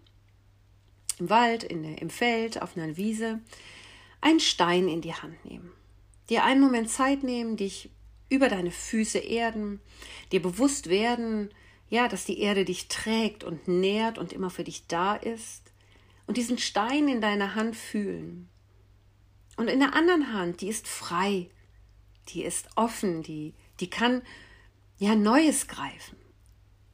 im 1.19 1.29
Wald, 1.29 1.65
in 1.65 1.83
im 1.83 2.11
Feld, 2.11 2.63
auf 2.63 2.77
einer 2.77 2.97
Wiese, 2.97 3.41
einen 4.21 4.39
Stein 4.39 4.87
in 4.87 5.01
die 5.01 5.15
Hand 5.15 5.45
nehmen. 5.45 5.73
Dir 6.31 6.45
einen 6.45 6.61
Moment 6.61 6.91
Zeit 6.91 7.25
nehmen, 7.25 7.57
dich 7.57 7.91
über 8.29 8.49
deine 8.49 8.71
Füße 8.71 9.19
erden, 9.19 9.81
dir 10.31 10.41
bewusst 10.41 10.89
werden, 10.89 11.51
ja, 11.89 12.09
dass 12.09 12.25
die 12.25 12.41
Erde 12.41 12.65
dich 12.65 12.89
trägt 12.89 13.45
und 13.45 13.69
nährt 13.69 14.19
und 14.19 14.33
immer 14.33 14.51
für 14.51 14.65
dich 14.65 14.87
da 14.87 15.15
ist 15.17 15.73
und 16.27 16.37
diesen 16.37 16.59
Stein 16.59 17.09
in 17.09 17.21
deiner 17.21 17.55
Hand 17.55 17.77
fühlen. 17.77 18.49
Und 19.57 19.69
in 19.69 19.81
der 19.81 19.95
anderen 19.95 20.33
Hand, 20.33 20.61
die 20.61 20.69
ist 20.69 20.87
frei, 20.87 21.49
die 22.29 22.45
ist 22.45 22.69
offen, 22.77 23.23
die, 23.23 23.55
die 23.81 23.91
kann 23.91 24.23
ja 24.99 25.17
Neues 25.17 25.67
greifen. 25.67 26.17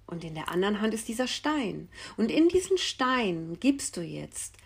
Und 0.06 0.22
in 0.22 0.34
der 0.34 0.50
anderen 0.50 0.80
Hand 0.80 0.94
ist 0.94 1.08
dieser 1.08 1.26
Stein. 1.26 1.88
Und 2.16 2.30
in 2.30 2.48
diesen 2.48 2.78
Stein 2.78 3.58
gibst 3.58 3.96
du 3.96 4.02
jetzt 4.02 4.56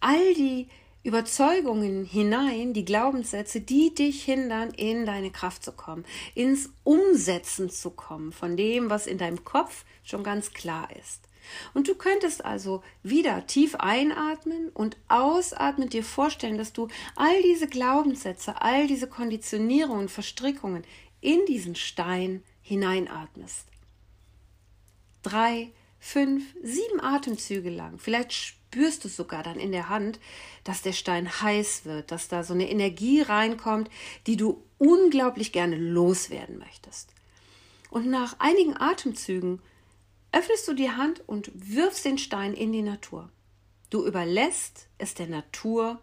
all 0.00 0.34
die 0.34 0.68
Überzeugungen 1.06 2.04
hinein, 2.04 2.72
die 2.72 2.84
Glaubenssätze, 2.84 3.60
die 3.60 3.94
dich 3.94 4.24
hindern, 4.24 4.70
in 4.70 5.06
deine 5.06 5.30
Kraft 5.30 5.62
zu 5.62 5.70
kommen, 5.70 6.04
ins 6.34 6.70
Umsetzen 6.82 7.70
zu 7.70 7.90
kommen 7.90 8.32
von 8.32 8.56
dem, 8.56 8.90
was 8.90 9.06
in 9.06 9.16
deinem 9.16 9.44
Kopf 9.44 9.84
schon 10.02 10.24
ganz 10.24 10.52
klar 10.52 10.88
ist. 10.96 11.28
Und 11.74 11.86
du 11.86 11.94
könntest 11.94 12.44
also 12.44 12.82
wieder 13.04 13.46
tief 13.46 13.76
einatmen 13.76 14.70
und 14.70 14.96
ausatmen 15.06 15.88
dir 15.88 16.02
vorstellen, 16.02 16.58
dass 16.58 16.72
du 16.72 16.88
all 17.14 17.40
diese 17.40 17.68
Glaubenssätze, 17.68 18.60
all 18.60 18.88
diese 18.88 19.06
Konditionierungen, 19.06 20.08
Verstrickungen 20.08 20.82
in 21.20 21.46
diesen 21.46 21.76
Stein 21.76 22.42
hineinatmest. 22.62 23.68
Drei, 25.22 25.70
fünf, 26.00 26.52
sieben 26.64 27.00
Atemzüge 27.00 27.70
lang. 27.70 28.00
Vielleicht 28.00 28.55
spürst 28.66 29.04
du 29.04 29.08
sogar 29.08 29.42
dann 29.42 29.58
in 29.58 29.72
der 29.72 29.88
Hand, 29.88 30.18
dass 30.64 30.82
der 30.82 30.92
Stein 30.92 31.40
heiß 31.40 31.84
wird, 31.84 32.10
dass 32.10 32.28
da 32.28 32.42
so 32.42 32.52
eine 32.52 32.70
Energie 32.70 33.22
reinkommt, 33.22 33.90
die 34.26 34.36
du 34.36 34.62
unglaublich 34.78 35.52
gerne 35.52 35.76
loswerden 35.76 36.58
möchtest. 36.58 37.10
Und 37.90 38.06
nach 38.08 38.36
einigen 38.38 38.76
Atemzügen 38.76 39.62
öffnest 40.32 40.68
du 40.68 40.74
die 40.74 40.90
Hand 40.90 41.22
und 41.26 41.50
wirfst 41.54 42.04
den 42.04 42.18
Stein 42.18 42.52
in 42.54 42.72
die 42.72 42.82
Natur. 42.82 43.30
Du 43.88 44.04
überlässt 44.04 44.88
es 44.98 45.14
der 45.14 45.28
Natur, 45.28 46.00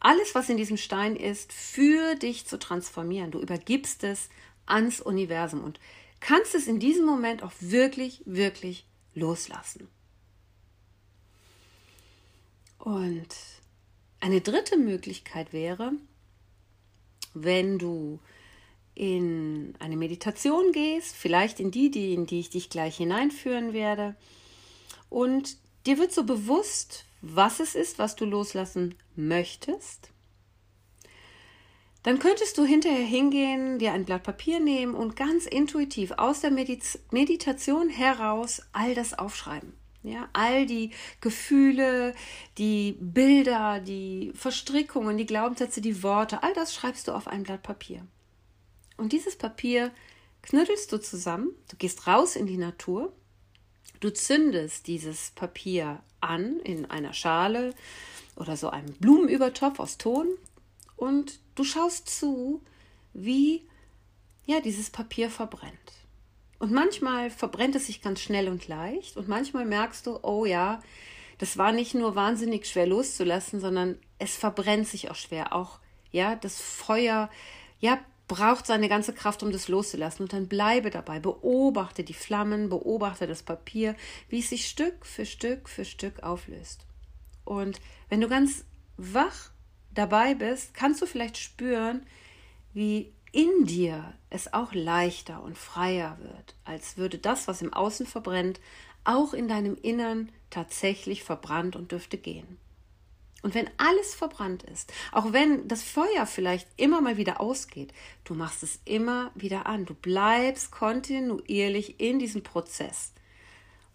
alles, 0.00 0.34
was 0.34 0.48
in 0.48 0.56
diesem 0.56 0.76
Stein 0.76 1.16
ist, 1.16 1.52
für 1.52 2.14
dich 2.14 2.46
zu 2.46 2.58
transformieren. 2.58 3.32
Du 3.32 3.40
übergibst 3.40 4.04
es 4.04 4.28
ans 4.66 5.00
Universum 5.00 5.64
und 5.64 5.80
kannst 6.20 6.54
es 6.54 6.68
in 6.68 6.78
diesem 6.78 7.04
Moment 7.04 7.42
auch 7.42 7.52
wirklich, 7.58 8.22
wirklich 8.26 8.86
loslassen. 9.14 9.88
Und 12.78 13.28
eine 14.20 14.40
dritte 14.40 14.76
Möglichkeit 14.76 15.52
wäre, 15.52 15.92
wenn 17.34 17.78
du 17.78 18.20
in 18.94 19.74
eine 19.78 19.96
Meditation 19.96 20.72
gehst, 20.72 21.14
vielleicht 21.14 21.60
in 21.60 21.70
die, 21.70 21.90
die, 21.90 22.14
in 22.14 22.26
die 22.26 22.40
ich 22.40 22.50
dich 22.50 22.68
gleich 22.68 22.96
hineinführen 22.96 23.72
werde, 23.72 24.16
und 25.08 25.56
dir 25.86 25.98
wird 25.98 26.12
so 26.12 26.24
bewusst, 26.24 27.04
was 27.22 27.60
es 27.60 27.74
ist, 27.74 27.98
was 27.98 28.16
du 28.16 28.24
loslassen 28.24 28.94
möchtest, 29.16 30.10
dann 32.02 32.18
könntest 32.18 32.58
du 32.58 32.64
hinterher 32.64 33.04
hingehen, 33.04 33.78
dir 33.78 33.92
ein 33.92 34.04
Blatt 34.04 34.22
Papier 34.22 34.60
nehmen 34.60 34.94
und 34.94 35.16
ganz 35.16 35.46
intuitiv 35.46 36.12
aus 36.12 36.40
der 36.40 36.50
Mediz 36.50 36.98
Meditation 37.10 37.88
heraus 37.88 38.62
all 38.72 38.94
das 38.94 39.18
aufschreiben. 39.18 39.77
Ja, 40.02 40.28
all 40.32 40.64
die 40.64 40.92
Gefühle, 41.20 42.14
die 42.56 42.96
Bilder, 43.00 43.80
die 43.80 44.32
Verstrickungen, 44.34 45.18
die 45.18 45.26
Glaubenssätze, 45.26 45.80
die 45.80 46.02
Worte, 46.02 46.42
all 46.42 46.54
das 46.54 46.72
schreibst 46.72 47.08
du 47.08 47.12
auf 47.12 47.26
ein 47.26 47.42
Blatt 47.42 47.62
Papier. 47.62 48.06
Und 48.96 49.12
dieses 49.12 49.36
Papier 49.36 49.90
knüttelst 50.42 50.92
du 50.92 50.98
zusammen, 50.98 51.50
du 51.68 51.76
gehst 51.76 52.06
raus 52.06 52.36
in 52.36 52.46
die 52.46 52.56
Natur 52.56 53.12
Du 54.00 54.12
zündest 54.12 54.86
dieses 54.86 55.32
Papier 55.32 56.00
an 56.20 56.60
in 56.60 56.86
einer 56.86 57.12
Schale 57.12 57.74
oder 58.36 58.56
so 58.56 58.70
einem 58.70 58.92
Blumenübertopf 58.94 59.80
aus 59.80 59.98
Ton 59.98 60.28
und 60.96 61.40
du 61.56 61.64
schaust 61.64 62.08
zu, 62.08 62.62
wie 63.12 63.66
ja 64.46 64.60
dieses 64.60 64.90
Papier 64.90 65.30
verbrennt. 65.30 65.74
Und 66.58 66.72
manchmal 66.72 67.30
verbrennt 67.30 67.76
es 67.76 67.86
sich 67.86 68.02
ganz 68.02 68.20
schnell 68.20 68.48
und 68.48 68.66
leicht 68.66 69.16
und 69.16 69.28
manchmal 69.28 69.64
merkst 69.64 70.06
du, 70.06 70.18
oh 70.22 70.44
ja, 70.44 70.80
das 71.38 71.56
war 71.56 71.70
nicht 71.72 71.94
nur 71.94 72.16
wahnsinnig 72.16 72.66
schwer 72.66 72.86
loszulassen, 72.86 73.60
sondern 73.60 73.96
es 74.18 74.36
verbrennt 74.36 74.88
sich 74.88 75.10
auch 75.10 75.14
schwer. 75.14 75.54
Auch 75.54 75.78
ja, 76.10 76.34
das 76.34 76.60
Feuer 76.60 77.30
ja 77.78 77.98
braucht 78.26 78.66
seine 78.66 78.88
ganze 78.88 79.14
Kraft, 79.14 79.42
um 79.42 79.50
das 79.50 79.68
loszulassen. 79.68 80.24
Und 80.24 80.32
dann 80.32 80.48
bleibe 80.48 80.90
dabei, 80.90 81.18
beobachte 81.18 82.04
die 82.04 82.14
Flammen, 82.14 82.68
beobachte 82.68 83.26
das 83.26 83.42
Papier, 83.42 83.96
wie 84.28 84.40
es 84.40 84.50
sich 84.50 84.66
Stück 84.66 85.06
für 85.06 85.24
Stück 85.24 85.68
für 85.68 85.84
Stück 85.84 86.22
auflöst. 86.22 86.84
Und 87.44 87.80
wenn 88.10 88.20
du 88.20 88.28
ganz 88.28 88.64
wach 88.98 89.50
dabei 89.94 90.34
bist, 90.34 90.74
kannst 90.74 91.00
du 91.00 91.06
vielleicht 91.06 91.38
spüren, 91.38 92.04
wie 92.74 93.12
in 93.38 93.66
dir 93.66 94.14
es 94.30 94.52
auch 94.52 94.74
leichter 94.74 95.44
und 95.44 95.56
freier 95.56 96.18
wird, 96.20 96.56
als 96.64 96.96
würde 96.96 97.18
das, 97.18 97.46
was 97.46 97.62
im 97.62 97.72
Außen 97.72 98.04
verbrennt, 98.04 98.58
auch 99.04 99.32
in 99.32 99.46
deinem 99.46 99.76
Innern 99.76 100.32
tatsächlich 100.50 101.22
verbrannt 101.22 101.76
und 101.76 101.92
dürfte 101.92 102.18
gehen. 102.18 102.58
Und 103.42 103.54
wenn 103.54 103.70
alles 103.76 104.16
verbrannt 104.16 104.64
ist, 104.64 104.92
auch 105.12 105.32
wenn 105.32 105.68
das 105.68 105.84
Feuer 105.84 106.26
vielleicht 106.26 106.66
immer 106.76 107.00
mal 107.00 107.16
wieder 107.16 107.40
ausgeht, 107.40 107.92
du 108.24 108.34
machst 108.34 108.64
es 108.64 108.80
immer 108.84 109.30
wieder 109.36 109.66
an. 109.66 109.86
Du 109.86 109.94
bleibst 109.94 110.72
kontinuierlich 110.72 112.00
in 112.00 112.18
diesem 112.18 112.42
Prozess. 112.42 113.12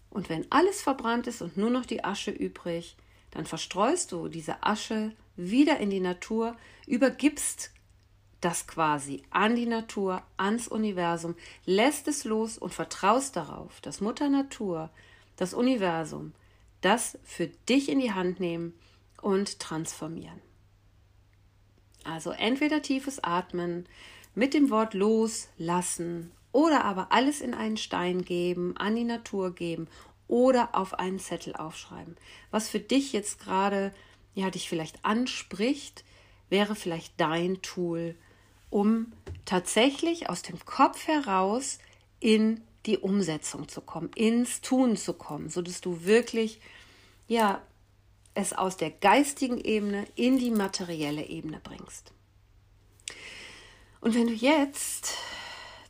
Und 0.08 0.30
wenn 0.30 0.50
alles 0.50 0.80
verbrannt 0.80 1.26
ist 1.26 1.42
und 1.42 1.58
nur 1.58 1.68
noch 1.68 1.84
die 1.84 2.02
Asche 2.02 2.30
übrig, 2.30 2.96
dann 3.30 3.44
verstreust 3.44 4.10
du 4.10 4.28
diese 4.28 4.62
Asche 4.62 5.12
wieder 5.36 5.80
in 5.80 5.90
die 5.90 6.00
Natur, 6.00 6.56
übergibst 6.86 7.73
das 8.44 8.66
quasi 8.66 9.22
an 9.30 9.56
die 9.56 9.66
Natur, 9.66 10.22
ans 10.36 10.68
Universum, 10.68 11.34
lässt 11.64 12.08
es 12.08 12.24
los 12.24 12.58
und 12.58 12.74
vertraust 12.74 13.36
darauf, 13.36 13.80
dass 13.80 14.00
Mutter 14.00 14.28
Natur, 14.28 14.90
das 15.36 15.54
Universum, 15.54 16.32
das 16.80 17.18
für 17.24 17.46
dich 17.46 17.88
in 17.88 18.00
die 18.00 18.12
Hand 18.12 18.40
nehmen 18.40 18.74
und 19.22 19.58
transformieren. 19.60 20.40
Also 22.04 22.32
entweder 22.32 22.82
tiefes 22.82 23.24
Atmen 23.24 23.86
mit 24.34 24.52
dem 24.52 24.68
Wort 24.68 24.92
loslassen 24.92 26.30
oder 26.52 26.84
aber 26.84 27.12
alles 27.12 27.40
in 27.40 27.54
einen 27.54 27.78
Stein 27.78 28.24
geben, 28.24 28.76
an 28.76 28.94
die 28.94 29.04
Natur 29.04 29.54
geben 29.54 29.88
oder 30.28 30.74
auf 30.74 30.98
einen 30.98 31.18
Zettel 31.18 31.56
aufschreiben. 31.56 32.16
Was 32.50 32.68
für 32.68 32.80
dich 32.80 33.12
jetzt 33.14 33.40
gerade 33.40 33.94
ja 34.34 34.50
dich 34.50 34.68
vielleicht 34.68 35.02
anspricht, 35.04 36.04
wäre 36.50 36.74
vielleicht 36.74 37.18
dein 37.18 37.62
Tool, 37.62 38.16
um 38.74 39.12
tatsächlich 39.44 40.28
aus 40.28 40.42
dem 40.42 40.58
Kopf 40.64 41.06
heraus 41.06 41.78
in 42.18 42.60
die 42.86 42.98
Umsetzung 42.98 43.68
zu 43.68 43.80
kommen, 43.80 44.10
ins 44.16 44.62
Tun 44.62 44.96
zu 44.96 45.12
kommen, 45.14 45.48
so 45.48 45.62
dass 45.62 45.80
du 45.80 46.04
wirklich 46.04 46.60
ja 47.28 47.62
es 48.34 48.52
aus 48.52 48.76
der 48.76 48.90
geistigen 48.90 49.58
Ebene 49.58 50.08
in 50.16 50.40
die 50.40 50.50
materielle 50.50 51.24
Ebene 51.24 51.60
bringst. 51.62 52.12
Und 54.00 54.16
wenn 54.16 54.26
du 54.26 54.32
jetzt 54.32 55.18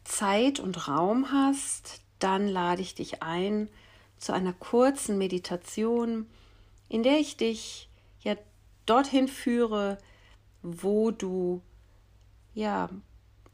Zeit 0.04 0.60
und 0.60 0.86
Raum 0.86 1.32
hast, 1.32 2.02
dann 2.18 2.46
lade 2.46 2.82
ich 2.82 2.94
dich 2.94 3.22
ein 3.22 3.70
zu 4.18 4.34
einer 4.34 4.52
kurzen 4.52 5.16
Meditation, 5.16 6.28
in 6.90 7.02
der 7.02 7.18
ich 7.18 7.38
dich 7.38 7.88
ja 8.20 8.36
dorthin 8.84 9.26
führe, 9.26 9.96
wo 10.60 11.10
du 11.10 11.62
ja, 12.54 12.88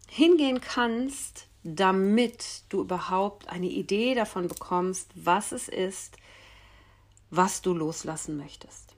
hingehen 0.08 0.60
kannst, 0.60 1.48
damit 1.62 2.64
du 2.68 2.82
überhaupt 2.82 3.48
eine 3.48 3.66
Idee 3.68 4.14
davon 4.14 4.48
bekommst, 4.48 5.10
was 5.14 5.52
es 5.52 5.68
ist, 5.68 6.16
was 7.30 7.62
du 7.62 7.74
loslassen 7.74 8.36
möchtest. 8.36 8.94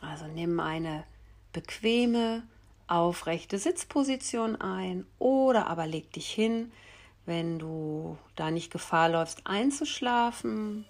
Also 0.00 0.26
nimm 0.26 0.60
eine 0.60 1.04
bequeme, 1.52 2.42
aufrechte 2.88 3.58
Sitzposition 3.58 4.60
ein 4.60 5.06
oder 5.18 5.68
aber 5.68 5.86
leg 5.86 6.12
dich 6.12 6.28
hin, 6.28 6.72
wenn 7.24 7.58
du 7.58 8.18
da 8.34 8.50
nicht 8.50 8.72
Gefahr 8.72 9.08
läufst 9.08 9.46
einzuschlafen 9.46 10.84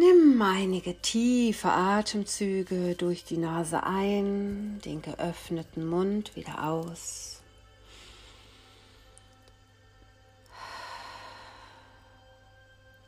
Nimm 0.00 0.40
einige 0.40 0.98
tiefe 1.02 1.70
Atemzüge 1.70 2.94
durch 2.94 3.22
die 3.22 3.36
Nase 3.36 3.82
ein, 3.82 4.80
den 4.82 5.02
geöffneten 5.02 5.86
Mund 5.86 6.34
wieder 6.36 6.64
aus. 6.66 7.42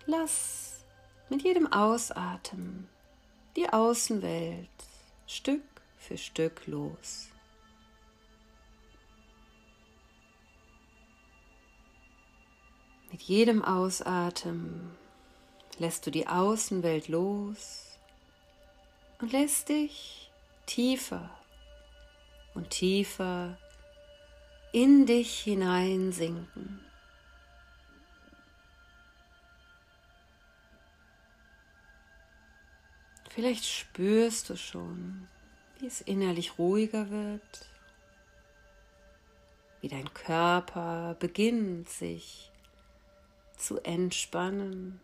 Lass 0.05 0.85
mit 1.31 1.41
jedem 1.41 1.73
Ausatmen 1.73 2.87
die 3.57 3.71
Außenwelt 3.71 4.69
Stück 5.27 5.63
für 5.97 6.19
Stück 6.19 6.67
los. 6.67 7.29
Mit 13.11 13.23
jedem 13.23 13.65
Ausatmen 13.65 15.02
lässt 15.79 16.07
du 16.07 16.11
die 16.11 16.27
Außenwelt 16.27 17.09
los 17.09 17.99
und 19.21 19.33
lässt 19.33 19.69
dich 19.69 20.31
tiefer 20.67 21.31
und 22.55 22.71
tiefer 22.71 23.57
in 24.73 25.07
dich 25.07 25.41
hineinsinken. 25.41 26.81
Vielleicht 33.31 33.65
spürst 33.65 34.51
du 34.51 34.57
schon, 34.57 35.27
wie 35.79 35.87
es 35.87 36.03
innerlich 36.03 36.59
ruhiger 36.59 37.09
wird, 37.11 37.67
wie 39.81 39.89
dein 39.89 40.13
Körper 40.13 41.17
beginnt 41.19 41.89
sich 41.89 42.51
zu 43.57 43.81
entspannen 43.81 45.01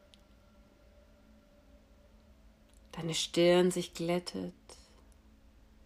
deine 2.98 3.14
Stirn 3.14 3.70
sich 3.70 3.94
glättet, 3.94 4.52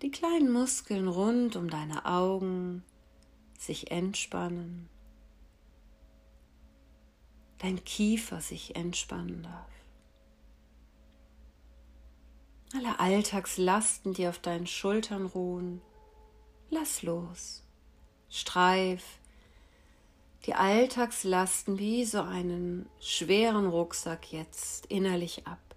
die 0.00 0.10
kleinen 0.10 0.50
Muskeln 0.50 1.08
rund 1.08 1.56
um 1.56 1.68
deine 1.68 2.06
Augen 2.06 2.82
sich 3.58 3.90
entspannen, 3.90 4.88
dein 7.58 7.84
Kiefer 7.84 8.40
sich 8.40 8.76
entspannen 8.76 9.42
darf. 9.42 9.68
Alle 12.74 12.98
Alltagslasten, 12.98 14.14
die 14.14 14.26
auf 14.26 14.38
deinen 14.38 14.66
Schultern 14.66 15.26
ruhen, 15.26 15.82
lass 16.70 17.02
los. 17.02 17.62
Streif 18.30 19.04
die 20.46 20.54
Alltagslasten 20.54 21.78
wie 21.78 22.06
so 22.06 22.22
einen 22.22 22.88
schweren 23.00 23.66
Rucksack 23.66 24.32
jetzt 24.32 24.86
innerlich 24.86 25.46
ab. 25.46 25.71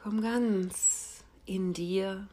Komm 0.00 0.22
ganz 0.22 1.24
in 1.44 1.72
dir, 1.72 2.28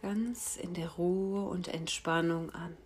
ganz 0.00 0.56
in 0.56 0.74
der 0.74 0.90
Ruhe 0.90 1.48
und 1.48 1.66
Entspannung 1.66 2.50
an. 2.50 2.76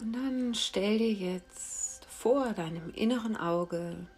Und 0.00 0.12
dann 0.12 0.54
stell 0.54 0.98
dir 0.98 1.12
jetzt 1.12 2.04
vor 2.06 2.52
deinem 2.52 2.92
inneren 2.94 3.36
Auge 3.36 4.08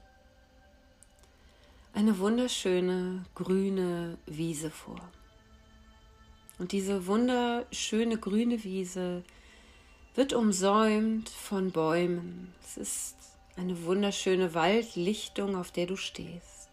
eine 1.98 2.20
wunderschöne 2.20 3.24
grüne 3.34 4.18
Wiese 4.24 4.70
vor. 4.70 5.00
Und 6.60 6.70
diese 6.70 7.08
wunderschöne 7.08 8.18
grüne 8.18 8.62
Wiese 8.62 9.24
wird 10.14 10.32
umsäumt 10.32 11.28
von 11.28 11.72
Bäumen. 11.72 12.54
Es 12.62 12.76
ist 12.76 13.16
eine 13.56 13.82
wunderschöne 13.82 14.54
Waldlichtung, 14.54 15.56
auf 15.56 15.72
der 15.72 15.86
du 15.86 15.96
stehst. 15.96 16.68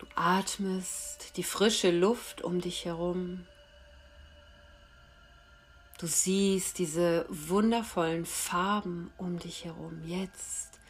Du 0.00 0.06
atmest 0.16 1.36
die 1.36 1.44
frische 1.44 1.92
Luft 1.92 2.42
um 2.42 2.60
dich 2.60 2.84
herum. 2.84 3.46
Du 6.00 6.08
siehst 6.08 6.80
diese 6.80 7.26
wundervollen 7.28 8.26
Farben 8.26 9.12
um 9.18 9.38
dich 9.38 9.64
herum. 9.64 10.02
Jetzt 10.04 10.80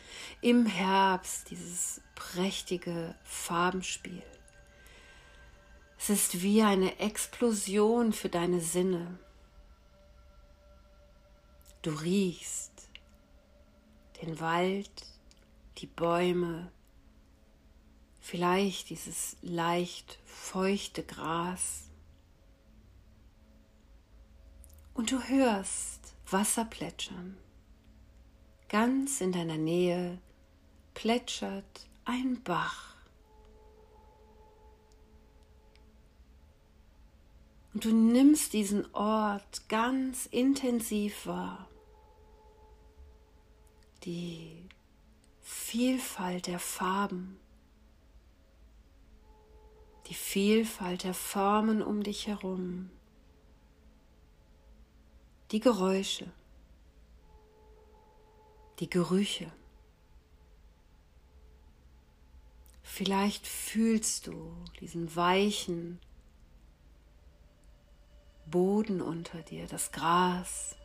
im 0.41 0.67
Herbst 0.67 1.51
dieses 1.51 2.01
prächtige 2.15 3.15
Farbenspiel. 3.25 4.23
Es 5.99 6.11
ist 6.11 6.43
wie 6.43 6.63
eine 6.63 6.99
Explosion 6.99 8.13
für 8.13 8.29
deine 8.29 8.61
Sinne. 8.61 9.19
Du 11.83 11.91
riechst 11.91 12.89
den 14.23 14.41
Wald, 14.41 15.07
die 15.79 15.87
Bäume, 15.87 16.71
vielleicht 18.21 18.91
dieses 18.91 19.37
leicht 19.43 20.19
feuchte 20.25 21.05
Gras. 21.05 21.85
Und 24.95 25.13
du 25.13 25.23
hörst 25.23 26.15
Wasser 26.31 26.65
plätschern. 26.65 27.37
Ganz 28.69 29.21
in 29.21 29.33
deiner 29.33 29.57
Nähe 29.57 30.19
plätschert 30.95 31.89
ein 32.05 32.43
Bach. 32.43 32.97
Und 37.75 37.85
du 37.85 37.93
nimmst 37.93 38.53
diesen 38.53 38.93
Ort 38.95 39.69
ganz 39.69 40.27
intensiv 40.27 41.27
wahr. 41.27 41.69
Die 44.05 44.65
Vielfalt 45.43 46.47
der 46.47 46.59
Farben, 46.59 47.39
die 50.07 50.15
Vielfalt 50.15 51.05
der 51.05 51.15
Formen 51.15 51.83
um 51.83 52.03
dich 52.03 52.27
herum 52.27 52.91
die 55.53 55.61
Geräusche, 55.61 56.27
die 58.79 58.91
Gerüche. 58.91 59.51
Vielleicht 62.83 63.47
fühlst 63.47 64.27
du 64.27 64.55
diesen 64.81 65.15
weichen 65.17 66.01
Boden 68.47 69.03
unter 69.03 69.43
dir, 69.43 69.67
das 69.67 69.93
Gras. 69.93 70.77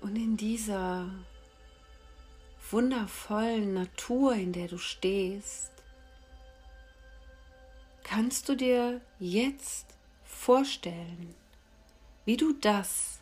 Und 0.00 0.16
in 0.16 0.36
dieser 0.36 1.08
wundervollen 2.70 3.74
Natur, 3.74 4.34
in 4.34 4.52
der 4.52 4.68
du 4.68 4.78
stehst, 4.78 5.72
kannst 8.04 8.48
du 8.48 8.56
dir 8.56 9.00
jetzt 9.18 9.86
vorstellen, 10.24 11.34
wie 12.28 12.36
du 12.36 12.52
das, 12.52 13.20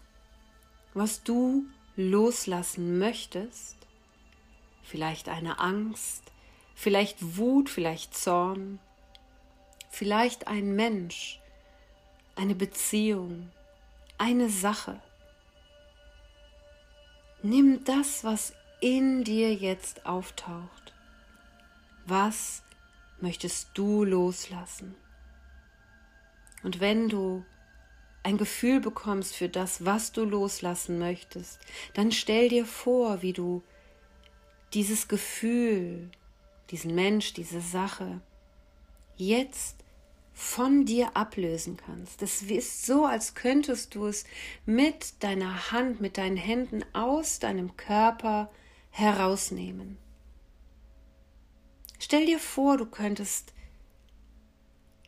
was 0.93 1.23
du 1.23 1.65
loslassen 1.95 2.99
möchtest, 2.99 3.77
vielleicht 4.83 5.29
eine 5.29 5.61
Angst, 5.61 6.25
vielleicht 6.75 7.37
Wut, 7.37 7.71
vielleicht 7.71 8.17
Zorn, 8.17 8.81
vielleicht 9.91 10.49
ein 10.49 10.75
Mensch, 10.75 11.39
eine 12.35 12.57
Beziehung, 12.57 13.49
eine 14.19 14.51
Sache. 14.51 15.01
Nimm 17.45 17.85
das, 17.85 18.25
was 18.25 18.55
in 18.81 19.23
dir 19.23 19.55
jetzt 19.55 20.05
auftaucht. 20.05 20.95
Was 22.07 22.65
möchtest 23.21 23.69
du 23.75 24.03
loslassen. 24.03 24.97
Und 26.65 26.81
wenn 26.81 27.09
du 27.09 27.45
ein 28.27 28.39
Gefühl 28.39 28.81
bekommst 28.81 29.37
für 29.37 29.49
das, 29.49 29.85
was 29.85 30.11
du 30.11 30.25
loslassen 30.25 30.99
möchtest, 30.99 31.61
dann 31.95 32.11
stell 32.11 32.49
dir 32.49 32.67
vor, 32.67 33.23
wie 33.23 33.33
du 33.33 33.63
dieses 34.75 35.07
Gefühl, 35.07 36.11
diesen 36.71 36.97
Mensch, 36.97 37.35
diese 37.35 37.61
Sache 37.61 38.21
jetzt 39.17 39.77
von 40.35 40.85
dir 40.85 41.17
ablösen 41.17 41.77
kannst. 41.77 42.21
Es 42.21 42.43
ist 42.43 42.85
so, 42.85 43.07
als 43.07 43.37
könntest 43.37 43.95
du 43.95 44.07
es 44.07 44.25
mit 44.67 45.23
deiner 45.23 45.71
Hand, 45.71 46.01
mit 46.01 46.19
deinen 46.19 46.37
Händen 46.37 46.85
aus 46.95 47.39
deinem 47.39 47.77
Körper 47.77 48.51
herausnehmen. 48.91 49.99
Stell 52.01 52.27
dir 52.27 52.41
vor, 52.41 52.77
du 52.77 52.87
könntest 52.87 53.55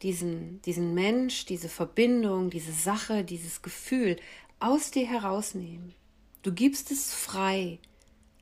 diesen, 0.03 0.63
diesen 0.63 0.95
Mensch, 0.95 1.45
diese 1.45 1.69
Verbindung, 1.69 2.51
diese 2.51 2.73
Sache, 2.73 3.25
dieses 3.25 3.63
Gefühl 3.63 4.17
aus 4.61 4.91
dir 4.91 5.07
herausnehmen. 5.07 5.95
Du 6.43 6.53
gibst 6.53 6.91
es 6.91 7.13
frei 7.13 7.79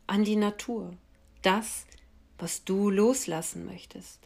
an 0.06 0.24
die 0.24 0.36
Natur. 0.36 0.96
Das, 1.42 1.86
was 2.38 2.64
du 2.64 2.90
loslassen 2.90 3.64
möchtest, 3.64 4.20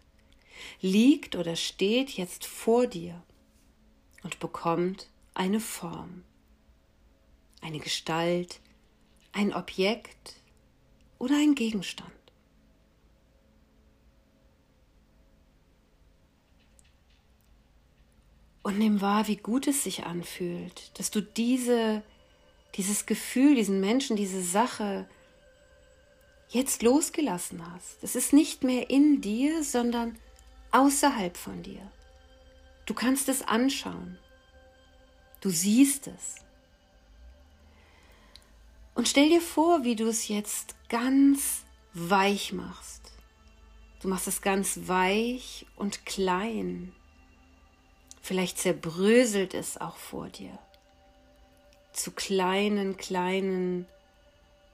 liegt 0.81 1.37
oder 1.37 1.57
steht 1.57 2.11
jetzt 2.11 2.45
vor 2.45 2.87
dir 2.87 3.23
und 4.23 4.39
bekommt 4.41 5.09
eine 5.35 5.61
Form, 5.61 6.25
eine 7.61 7.79
Gestalt, 7.79 8.61
ein 9.33 9.55
Objekt 9.55 10.37
oder 11.19 11.37
ein 11.37 11.55
Gegenstand. 11.55 12.11
Und 18.71 18.79
nimm 18.79 19.01
wahr, 19.01 19.27
wie 19.27 19.37
gut 19.37 19.67
es 19.67 19.83
sich 19.83 20.07
anfühlt, 20.07 20.97
dass 20.97 21.11
du 21.11 21.21
diese, 21.21 22.05
dieses 22.77 23.05
Gefühl, 23.05 23.57
diesen 23.57 23.81
Menschen, 23.81 24.15
diese 24.15 24.43
Sache 24.43 25.09
jetzt 26.51 26.85
losgelassen 26.85 27.69
hast. 27.75 27.99
Es 28.03 28.15
ist 28.15 28.33
nicht 28.33 28.63
mehr 28.63 28.89
in 28.89 29.21
dir, 29.21 29.65
sondern 29.65 30.17
außerhalb 30.71 31.37
von 31.37 31.65
dir. 31.65 31.91
Du 32.87 32.95
kannst 32.95 33.29
es 33.29 33.43
anschauen. 33.43 34.19
Du 35.41 35.51
siehst 35.51 36.07
es. 36.07 36.37
Und 38.95 39.09
stell 39.09 39.31
dir 39.31 39.41
vor, 39.41 39.83
wie 39.83 39.97
du 39.97 40.07
es 40.07 40.29
jetzt 40.29 40.77
ganz 40.89 41.65
weich 41.93 42.53
machst. 42.53 43.11
Du 44.01 44.07
machst 44.07 44.29
es 44.29 44.43
ganz 44.43 44.83
weich 44.87 45.67
und 45.75 46.07
klein 46.07 46.95
Vielleicht 48.21 48.59
zerbröselt 48.59 49.55
es 49.55 49.81
auch 49.81 49.97
vor 49.97 50.29
dir 50.29 50.59
zu 51.93 52.13
kleinen, 52.13 52.97
kleinen 52.97 53.87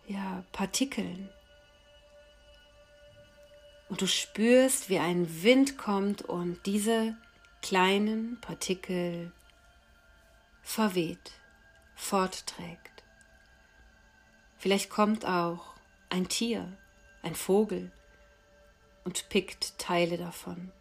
ja, 0.07 0.45
Partikeln. 0.53 1.29
Und 3.89 4.01
du 4.01 4.07
spürst, 4.07 4.89
wie 4.89 4.99
ein 4.99 5.43
Wind 5.43 5.79
kommt 5.79 6.23
und 6.23 6.65
diese 6.67 7.17
kleinen 7.63 8.41
Partikel 8.41 9.33
verweht, 10.63 11.33
fortträgt. 11.95 13.05
Vielleicht 14.59 14.91
kommt 14.91 15.25
auch 15.25 15.75
ein 16.11 16.29
Tier, 16.29 16.77
ein 17.23 17.35
Vogel 17.35 17.93
und 19.05 19.29
pickt 19.29 19.79
Teile 19.79 20.19
davon. 20.19 20.73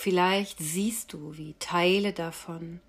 Vielleicht 0.00 0.60
siehst 0.60 1.12
du, 1.12 1.36
wie 1.36 1.54
Teile 1.54 2.12
davon 2.12 2.80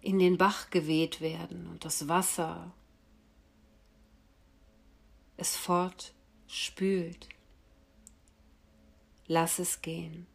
in 0.00 0.18
den 0.18 0.38
Bach 0.38 0.70
geweht 0.70 1.20
werden 1.20 1.66
und 1.66 1.84
das 1.84 2.08
Wasser 2.08 2.72
es 5.36 5.54
fortspült. 5.54 7.28
Lass 9.26 9.58
es 9.58 9.82
gehen. 9.82 10.26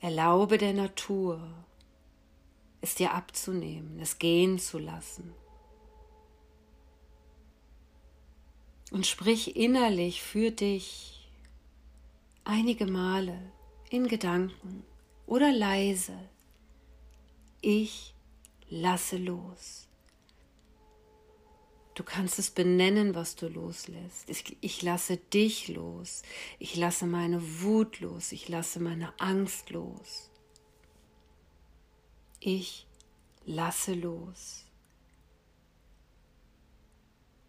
Erlaube 0.00 0.56
der 0.56 0.72
Natur, 0.72 1.52
es 2.80 2.94
dir 2.94 3.12
abzunehmen, 3.12 4.00
es 4.00 4.18
gehen 4.18 4.58
zu 4.58 4.78
lassen. 4.78 5.34
Und 8.90 9.06
sprich 9.06 9.54
innerlich 9.54 10.22
für 10.22 10.50
dich 10.50 11.17
einige 12.48 12.86
Male 12.86 13.52
in 13.90 14.08
Gedanken 14.08 14.82
oder 15.26 15.52
leise, 15.52 16.18
ich 17.60 18.14
lasse 18.70 19.18
los. 19.18 19.86
Du 21.94 22.04
kannst 22.04 22.38
es 22.38 22.50
benennen, 22.50 23.14
was 23.14 23.36
du 23.36 23.48
loslässt. 23.48 24.30
Ich, 24.30 24.56
ich, 24.60 24.82
lasse 24.82 25.16
dich 25.16 25.68
los. 25.68 26.22
Ich 26.58 26.76
lasse 26.76 27.06
meine 27.06 27.60
Wut 27.60 28.00
los. 28.00 28.32
Ich 28.32 28.48
lasse 28.48 28.78
meine 28.80 29.12
Angst 29.20 29.70
los. 29.70 30.30
Ich 32.38 32.86
lasse 33.44 33.94
los. 33.94 34.64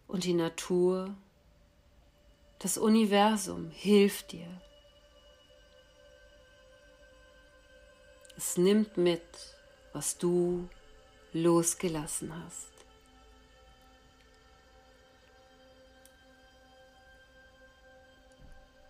Und 0.08 0.24
die 0.24 0.34
Natur, 0.34 1.16
das 2.58 2.76
Universum 2.76 3.70
hilft 3.70 4.32
dir 4.32 4.60
Es 8.42 8.56
nimmt 8.56 8.96
mit, 8.96 9.20
was 9.92 10.16
du 10.16 10.66
losgelassen 11.34 12.32
hast. 12.42 12.70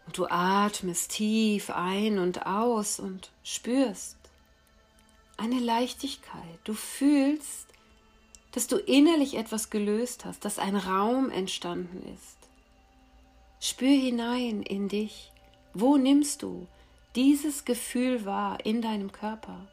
Und 0.06 0.16
du 0.16 0.26
atmest 0.30 1.10
tief 1.10 1.70
ein 1.70 2.20
und 2.20 2.46
aus 2.46 3.00
und 3.00 3.32
spürst 3.42 4.18
eine 5.36 5.58
Leichtigkeit. 5.58 6.60
Du 6.62 6.74
fühlst, 6.74 7.66
dass 8.52 8.68
du 8.68 8.76
innerlich 8.76 9.34
etwas 9.34 9.68
gelöst 9.68 10.26
hast, 10.26 10.44
dass 10.44 10.60
ein 10.60 10.76
Raum 10.76 11.28
entstanden 11.28 12.04
ist. 12.14 12.38
Spür 13.58 13.88
hinein 13.88 14.62
in 14.62 14.86
dich. 14.88 15.32
Wo 15.74 15.96
nimmst 15.96 16.42
du 16.42 16.68
dieses 17.16 17.64
Gefühl 17.64 18.24
wahr 18.24 18.58
in 18.64 18.82
deinem 18.82 19.10
Körper? 19.10 19.66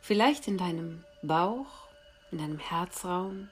Vielleicht 0.00 0.48
in 0.48 0.58
deinem 0.58 1.04
Bauch, 1.22 1.88
in 2.32 2.38
deinem 2.38 2.58
Herzraum, 2.58 3.48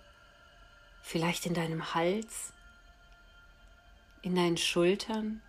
vielleicht 1.03 1.47
in 1.47 1.55
deinem 1.55 1.95
Hals, 1.95 2.53
in 4.23 4.35
deinen 4.35 4.57
Schultern, 4.57 5.41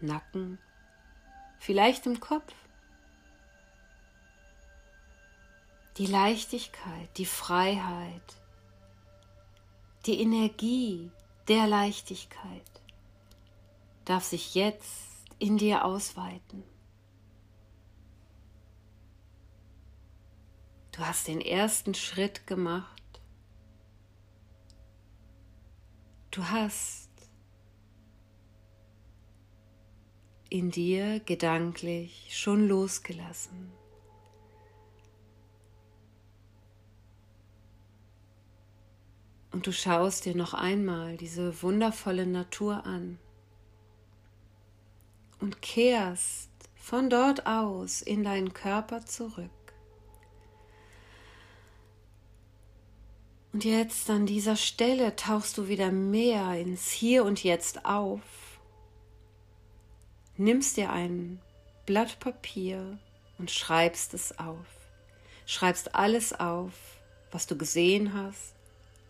Nacken, 0.00 0.58
vielleicht 1.58 2.06
im 2.06 2.20
Kopf. 2.20 2.54
Die 5.98 6.06
Leichtigkeit, 6.06 7.08
die 7.18 7.26
Freiheit, 7.26 8.36
die 10.06 10.20
Energie 10.20 11.10
der 11.48 11.66
Leichtigkeit 11.66 12.62
darf 14.06 14.24
sich 14.24 14.54
jetzt 14.54 15.09
in 15.40 15.56
dir 15.56 15.84
ausweiten. 15.84 16.62
Du 20.92 21.00
hast 21.00 21.26
den 21.28 21.40
ersten 21.40 21.94
Schritt 21.94 22.46
gemacht. 22.46 23.02
Du 26.30 26.44
hast 26.44 27.08
in 30.50 30.70
dir 30.70 31.20
gedanklich 31.20 32.36
schon 32.38 32.68
losgelassen. 32.68 33.72
Und 39.52 39.66
du 39.66 39.72
schaust 39.72 40.26
dir 40.26 40.36
noch 40.36 40.52
einmal 40.52 41.16
diese 41.16 41.62
wundervolle 41.62 42.26
Natur 42.26 42.84
an 42.84 43.18
und 45.40 45.62
kehrst 45.62 46.50
von 46.76 47.10
dort 47.10 47.46
aus 47.46 48.02
in 48.02 48.24
deinen 48.24 48.52
Körper 48.52 49.04
zurück. 49.06 49.50
Und 53.52 53.64
jetzt 53.64 54.08
an 54.10 54.26
dieser 54.26 54.56
Stelle 54.56 55.16
tauchst 55.16 55.58
du 55.58 55.68
wieder 55.68 55.90
mehr 55.90 56.54
ins 56.54 56.90
Hier 56.90 57.24
und 57.24 57.42
Jetzt 57.42 57.84
auf 57.84 58.20
nimmst 60.40 60.78
dir 60.78 60.90
ein 60.90 61.38
Blatt 61.84 62.18
Papier 62.18 62.98
und 63.38 63.50
schreibst 63.50 64.14
es 64.14 64.38
auf. 64.38 64.66
Schreibst 65.44 65.94
alles 65.94 66.32
auf, 66.32 66.72
was 67.30 67.46
du 67.46 67.58
gesehen 67.58 68.14
hast, 68.14 68.54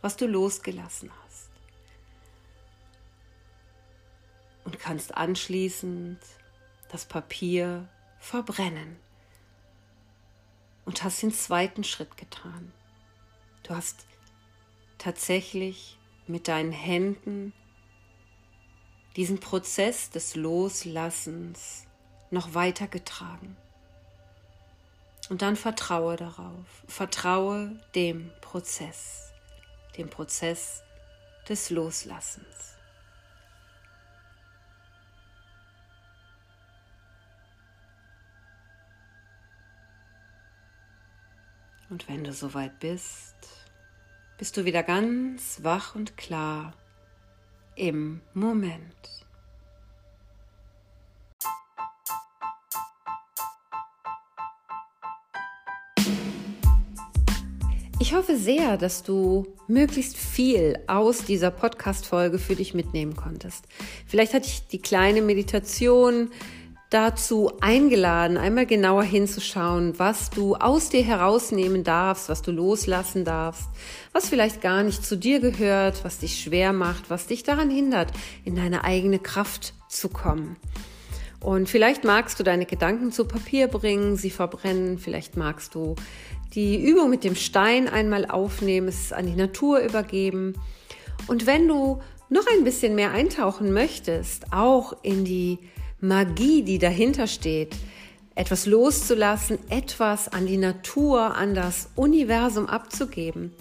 was 0.00 0.16
du 0.16 0.26
losgelassen 0.26 1.10
hast. 1.22 1.29
Und 4.70 4.78
kannst 4.78 5.16
anschließend 5.16 6.20
das 6.90 7.04
Papier 7.04 7.88
verbrennen. 8.20 9.00
Und 10.84 11.02
hast 11.02 11.24
den 11.24 11.32
zweiten 11.32 11.82
Schritt 11.82 12.16
getan. 12.16 12.72
Du 13.64 13.74
hast 13.74 14.06
tatsächlich 14.96 15.98
mit 16.28 16.46
deinen 16.46 16.70
Händen 16.70 17.52
diesen 19.16 19.40
Prozess 19.40 20.10
des 20.10 20.36
Loslassens 20.36 21.88
noch 22.30 22.54
weitergetragen. 22.54 23.56
Und 25.30 25.42
dann 25.42 25.56
vertraue 25.56 26.14
darauf, 26.14 26.84
vertraue 26.86 27.80
dem 27.96 28.30
Prozess, 28.40 29.32
dem 29.96 30.08
Prozess 30.10 30.84
des 31.48 31.70
Loslassens. 31.70 32.69
Und 41.90 42.08
wenn 42.08 42.22
du 42.22 42.32
soweit 42.32 42.78
bist, 42.78 43.34
bist 44.38 44.56
du 44.56 44.64
wieder 44.64 44.84
ganz 44.84 45.64
wach 45.64 45.96
und 45.96 46.16
klar 46.16 46.72
im 47.74 48.20
Moment. 48.32 48.94
Ich 57.98 58.14
hoffe 58.14 58.36
sehr, 58.36 58.76
dass 58.76 59.02
du 59.02 59.46
möglichst 59.66 60.16
viel 60.16 60.78
aus 60.86 61.24
dieser 61.24 61.50
Podcast-Folge 61.50 62.38
für 62.38 62.54
dich 62.54 62.72
mitnehmen 62.72 63.14
konntest. 63.14 63.66
Vielleicht 64.06 64.32
hatte 64.32 64.46
ich 64.46 64.66
die 64.68 64.80
kleine 64.80 65.22
Meditation 65.22 66.30
dazu 66.90 67.52
eingeladen, 67.60 68.36
einmal 68.36 68.66
genauer 68.66 69.04
hinzuschauen, 69.04 69.98
was 69.98 70.28
du 70.30 70.56
aus 70.56 70.90
dir 70.90 71.04
herausnehmen 71.04 71.84
darfst, 71.84 72.28
was 72.28 72.42
du 72.42 72.50
loslassen 72.50 73.24
darfst, 73.24 73.68
was 74.12 74.28
vielleicht 74.28 74.60
gar 74.60 74.82
nicht 74.82 75.04
zu 75.04 75.16
dir 75.16 75.38
gehört, 75.38 76.04
was 76.04 76.18
dich 76.18 76.40
schwer 76.40 76.72
macht, 76.72 77.08
was 77.08 77.28
dich 77.28 77.44
daran 77.44 77.70
hindert, 77.70 78.12
in 78.44 78.56
deine 78.56 78.82
eigene 78.82 79.20
Kraft 79.20 79.72
zu 79.88 80.08
kommen. 80.08 80.56
Und 81.38 81.68
vielleicht 81.68 82.04
magst 82.04 82.38
du 82.38 82.42
deine 82.42 82.66
Gedanken 82.66 83.12
zu 83.12 83.24
Papier 83.24 83.68
bringen, 83.68 84.16
sie 84.16 84.30
verbrennen, 84.30 84.98
vielleicht 84.98 85.36
magst 85.36 85.74
du 85.76 85.94
die 86.54 86.84
Übung 86.84 87.08
mit 87.08 87.22
dem 87.22 87.36
Stein 87.36 87.88
einmal 87.88 88.26
aufnehmen, 88.26 88.88
es 88.88 89.12
an 89.12 89.26
die 89.26 89.36
Natur 89.36 89.78
übergeben. 89.78 90.54
Und 91.28 91.46
wenn 91.46 91.68
du 91.68 92.02
noch 92.28 92.44
ein 92.52 92.64
bisschen 92.64 92.96
mehr 92.96 93.12
eintauchen 93.12 93.72
möchtest, 93.72 94.52
auch 94.52 94.96
in 95.02 95.24
die 95.24 95.58
Magie, 96.00 96.62
die 96.62 96.78
dahinter 96.78 97.26
steht, 97.26 97.76
etwas 98.34 98.66
loszulassen, 98.66 99.58
etwas 99.68 100.28
an 100.28 100.46
die 100.46 100.56
Natur, 100.56 101.36
an 101.36 101.54
das 101.54 101.90
Universum 101.94 102.66
abzugeben, 102.66 103.52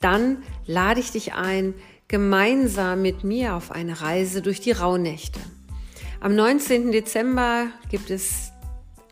dann 0.00 0.42
lade 0.66 1.00
ich 1.00 1.10
dich 1.10 1.34
ein, 1.34 1.74
gemeinsam 2.08 3.02
mit 3.02 3.24
mir 3.24 3.54
auf 3.54 3.70
eine 3.70 4.00
Reise 4.00 4.42
durch 4.42 4.60
die 4.60 4.72
Rauhnächte. 4.72 5.40
Am 6.20 6.34
19. 6.34 6.92
Dezember 6.92 7.66
gibt 7.88 8.10
es 8.10 8.52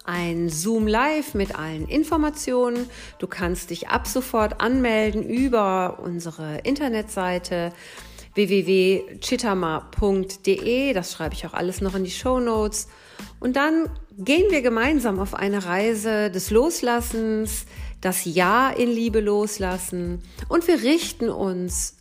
ein 0.05 0.49
Zoom 0.49 0.87
Live 0.87 1.35
mit 1.35 1.59
allen 1.59 1.87
Informationen. 1.87 2.89
Du 3.19 3.27
kannst 3.27 3.71
dich 3.71 3.89
ab 3.89 4.07
sofort 4.07 4.61
anmelden 4.61 5.23
über 5.23 5.99
unsere 6.03 6.59
Internetseite 6.65 7.73
www.chitama.de. 8.35 10.93
Das 10.93 11.13
schreibe 11.13 11.35
ich 11.35 11.47
auch 11.47 11.55
alles 11.55 11.81
noch 11.81 11.95
in 11.95 12.05
die 12.05 12.11
Show 12.11 12.41
Notes. 12.41 12.89
Und 13.41 13.57
dann 13.57 13.89
gehen 14.19 14.51
wir 14.51 14.63
gemeinsam 14.63 15.21
auf 15.21 15.35
eine 15.35 15.65
Reise 15.65 16.31
des 16.31 16.51
Loslassens, 16.51 17.67
das 18.01 18.25
Ja 18.25 18.71
in 18.71 18.89
Liebe 18.89 19.21
loslassen 19.21 20.23
und 20.49 20.67
wir 20.69 20.83
richten 20.83 21.29
uns 21.29 21.97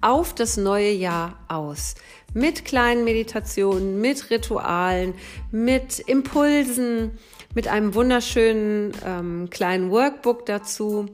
auf 0.00 0.34
das 0.34 0.56
neue 0.56 0.90
Jahr 0.90 1.38
aus. 1.48 1.94
Mit 2.34 2.64
kleinen 2.64 3.04
Meditationen, 3.04 4.00
mit 4.00 4.30
Ritualen, 4.30 5.14
mit 5.50 6.00
Impulsen, 6.00 7.18
mit 7.54 7.68
einem 7.68 7.94
wunderschönen 7.94 8.92
ähm, 9.04 9.48
kleinen 9.50 9.90
Workbook 9.90 10.46
dazu. 10.46 11.06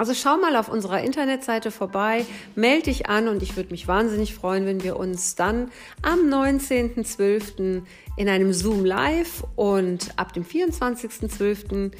Also 0.00 0.14
schau 0.14 0.38
mal 0.38 0.56
auf 0.56 0.70
unserer 0.70 1.02
Internetseite 1.02 1.70
vorbei, 1.70 2.24
melde 2.54 2.84
dich 2.84 3.10
an 3.10 3.28
und 3.28 3.42
ich 3.42 3.56
würde 3.56 3.70
mich 3.70 3.86
wahnsinnig 3.86 4.34
freuen, 4.34 4.64
wenn 4.64 4.82
wir 4.82 4.96
uns 4.96 5.34
dann 5.34 5.70
am 6.00 6.20
19.12. 6.20 7.82
in 8.16 8.28
einem 8.30 8.54
Zoom 8.54 8.86
Live 8.86 9.44
und 9.56 10.18
ab 10.18 10.32
dem 10.32 10.42
24.12. 10.42 11.90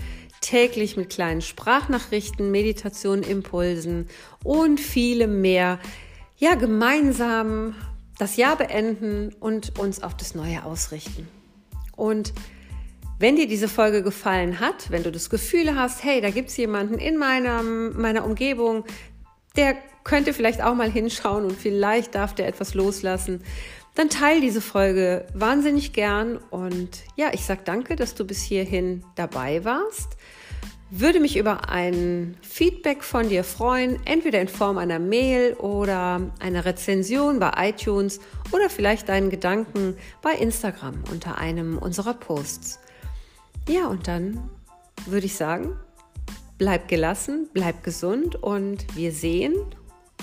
täglich 0.41 0.97
mit 0.97 1.11
kleinen 1.11 1.43
Sprachnachrichten, 1.43 2.51
Meditationen, 2.51 3.23
Impulsen 3.23 4.09
und 4.45 4.81
vielem 4.81 5.43
mehr, 5.43 5.79
ja, 6.39 6.55
gemeinsam 6.55 7.75
das 8.17 8.39
Jahr 8.39 8.57
beenden 8.57 9.35
und 9.41 9.79
uns 9.79 10.03
auf 10.03 10.17
das 10.17 10.35
Neue 10.35 10.65
ausrichten. 10.65 11.29
Und 11.97 12.33
wenn 13.21 13.37
dir 13.37 13.47
diese 13.47 13.69
Folge 13.69 14.03
gefallen 14.03 14.61
hat, 14.61 14.91
wenn 14.91 15.03
du 15.03 15.13
das 15.13 15.29
Gefühl 15.29 15.77
hast, 15.77 16.03
hey, 16.03 16.23
da 16.23 16.31
gibt 16.31 16.49
es 16.49 16.57
jemanden 16.57 16.95
in 16.95 17.19
meiner, 17.19 17.63
meiner 17.63 18.25
Umgebung, 18.25 18.85
der 19.57 19.77
könnte 20.05 20.33
vielleicht 20.33 20.63
auch 20.63 20.75
mal 20.75 20.91
hinschauen 20.91 21.45
und 21.45 21.57
vielleicht 21.57 22.15
darf 22.15 22.35
der 22.35 22.49
etwas 22.49 22.73
loslassen, 22.73 23.43
dann 23.95 24.09
teile 24.09 24.41
diese 24.41 24.63
Folge 24.63 25.27
wahnsinnig 25.35 25.93
gern 25.93 26.39
und 26.49 26.89
ja, 27.15 27.29
ich 27.35 27.45
sage 27.45 27.61
danke, 27.63 27.95
dass 27.95 28.15
du 28.15 28.25
bis 28.25 28.43
hierhin 28.43 29.05
dabei 29.17 29.67
warst. 29.67 30.17
Würde 30.91 31.21
mich 31.21 31.37
über 31.37 31.69
ein 31.69 32.39
Feedback 32.41 33.05
von 33.05 33.29
dir 33.29 33.45
freuen, 33.45 33.99
entweder 34.07 34.41
in 34.41 34.49
Form 34.49 34.79
einer 34.79 34.99
Mail 34.99 35.53
oder 35.55 36.23
einer 36.41 36.65
Rezension 36.65 37.39
bei 37.39 37.53
iTunes 37.69 38.19
oder 38.51 38.71
vielleicht 38.71 39.11
deinen 39.11 39.29
Gedanken 39.29 39.97
bei 40.23 40.33
Instagram 40.33 41.05
unter 41.13 41.37
einem 41.37 41.77
unserer 41.77 42.15
Posts. 42.15 42.81
Ja, 43.69 43.87
und 43.87 44.09
dann 44.09 44.51
würde 45.07 45.27
ich 45.27 45.35
sagen, 45.35 45.77
bleib 46.59 46.89
gelassen, 46.89 47.49
bleib 47.53 47.83
gesund 47.83 48.37
und 48.37 48.97
wir 48.97 49.13
sehen 49.13 49.55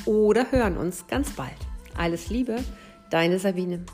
oder 0.06 0.52
hören 0.52 0.78
uns 0.78 1.08
ganz 1.08 1.32
bald. 1.32 1.58
Alles 1.95 2.30
Liebe, 2.30 2.63
deine 3.10 3.39
Sabine. 3.39 3.86